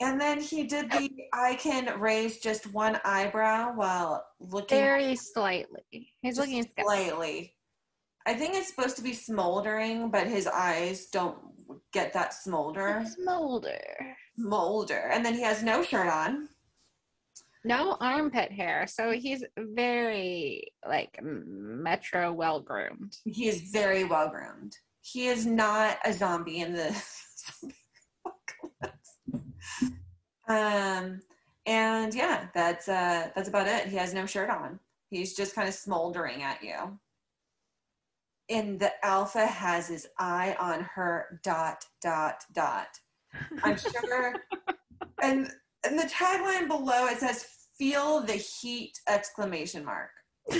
[0.00, 6.12] And then he did the I can raise just one eyebrow while looking Very slightly.
[6.22, 7.54] He's looking slightly.
[8.26, 11.38] I think it's supposed to be smoldering, but his eyes don't
[11.92, 13.04] get that smolder.
[13.06, 13.80] Smolder.
[14.38, 15.10] Smolder.
[15.12, 16.48] And then he has no shirt on.
[17.64, 23.16] No armpit hair, so he's very like metro well groomed.
[23.24, 24.76] He is very well groomed.
[25.00, 26.94] He is not a zombie in the
[30.48, 31.20] um
[31.66, 33.86] and yeah, that's uh that's about it.
[33.86, 34.80] He has no shirt on.
[35.10, 36.98] He's just kind of smoldering at you.
[38.50, 42.88] And the alpha has his eye on her dot dot dot.
[43.62, 44.34] I'm sure
[45.22, 45.50] and
[45.84, 47.46] and the tagline below it says
[47.78, 50.10] feel the heat exclamation mark.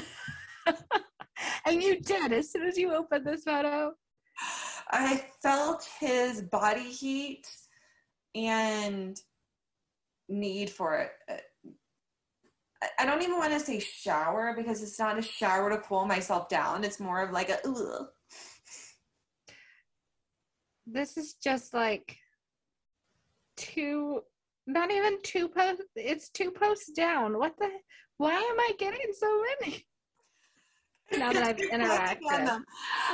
[1.64, 3.92] and you did as soon as you opened this photo.
[4.90, 7.46] I felt his body heat
[8.34, 9.20] and
[10.28, 11.12] need for it.
[12.98, 16.48] I- don't even want to say shower because it's not a shower to cool myself
[16.48, 16.84] down.
[16.84, 18.08] It's more of like a ugh.
[20.86, 22.16] This is just like
[23.56, 24.22] two
[24.66, 27.38] not even two posts it's two posts down.
[27.38, 27.68] What the
[28.18, 29.86] why am I getting so many?
[31.16, 32.64] Now that I've You're clicking on interacted.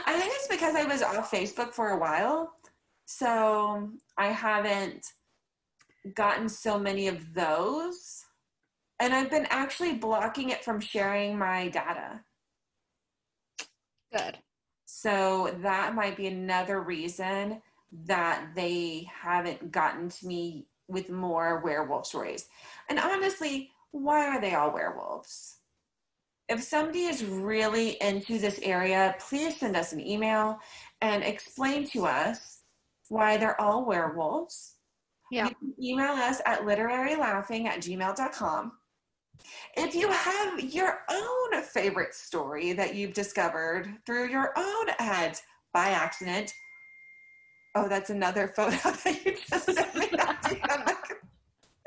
[0.07, 2.55] I think it's because I was off Facebook for a while.
[3.07, 5.07] So I haven't
[6.15, 8.25] gotten so many of those.
[9.01, 12.21] And I've been actually blocking it from sharing my data.
[14.13, 14.39] Good.
[14.87, 17.61] So that might be another reason
[18.07, 22.47] that they haven't gotten to me with more werewolf stories.
[22.89, 25.59] And honestly, why are they all werewolves?
[26.49, 30.59] If somebody is really into this area, please send us an email
[31.01, 32.54] and explain to us
[33.09, 34.75] why they're all werewolves.
[35.31, 35.49] Yeah.
[35.49, 38.73] You can email us at literarylaughing at gmail.com.
[39.77, 45.89] If you have your own favorite story that you've discovered through your own ads by
[45.89, 46.53] accident,
[47.75, 50.09] oh, that's another photo that you just sent me.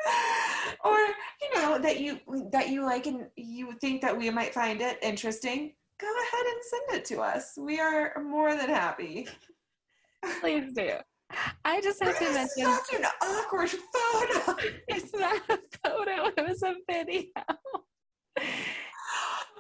[0.84, 0.98] or
[1.42, 2.20] you know that you
[2.52, 6.64] that you like and you think that we might find it interesting, go ahead and
[6.64, 7.54] send it to us.
[7.58, 9.28] We are more than happy.
[10.42, 10.92] Please do.
[11.66, 14.56] I just have to This is mention such an awkward photo.
[14.88, 17.24] it's not a photo, it was a video.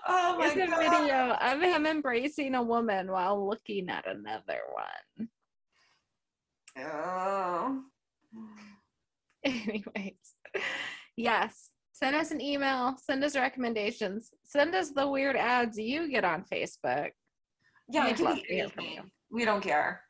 [0.10, 0.80] Oh my It's a god.
[0.80, 4.60] video of him embracing a woman while looking at another
[5.18, 5.28] one.
[6.80, 7.82] Oh.
[9.44, 10.14] Anyways,
[11.18, 16.24] yes, send us an email, send us recommendations, send us the weird ads you get
[16.24, 17.10] on Facebook.
[17.90, 19.02] Yeah, We'd love to hear from you.
[19.30, 20.04] We don't care.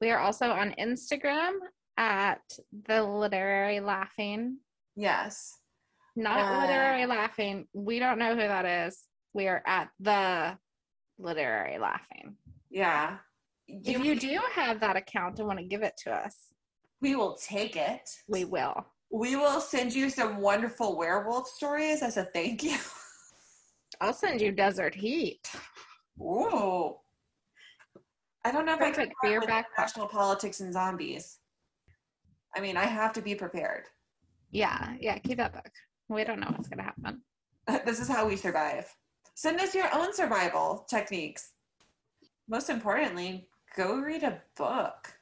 [0.00, 1.52] We are also on Instagram
[1.96, 2.40] at
[2.86, 4.58] the literary laughing.
[4.96, 5.58] Yes.
[6.16, 7.68] Not Uh, literary laughing.
[7.74, 9.04] We don't know who that is.
[9.34, 10.58] We are at the
[11.18, 12.36] literary laughing.
[12.70, 13.18] Yeah.
[13.68, 16.36] If you do have that account and want to give it to us,
[17.00, 18.08] we will take it.
[18.28, 18.86] we will.
[19.12, 22.78] We will send you some wonderful werewolf stories as a thank you.
[24.00, 25.50] I'll send you Desert Heat.
[26.20, 26.96] Ooh.
[28.44, 31.38] I don't know if I can Perfect for your with back national politics and zombies.
[32.56, 33.84] I mean, I have to be prepared.
[34.50, 35.70] Yeah, yeah, keep that book.
[36.08, 37.22] We don't know what's going to happen.
[37.86, 38.92] This is how we survive.
[39.34, 41.52] Send us your own survival techniques.
[42.48, 43.46] Most importantly,
[43.76, 45.12] go read a book.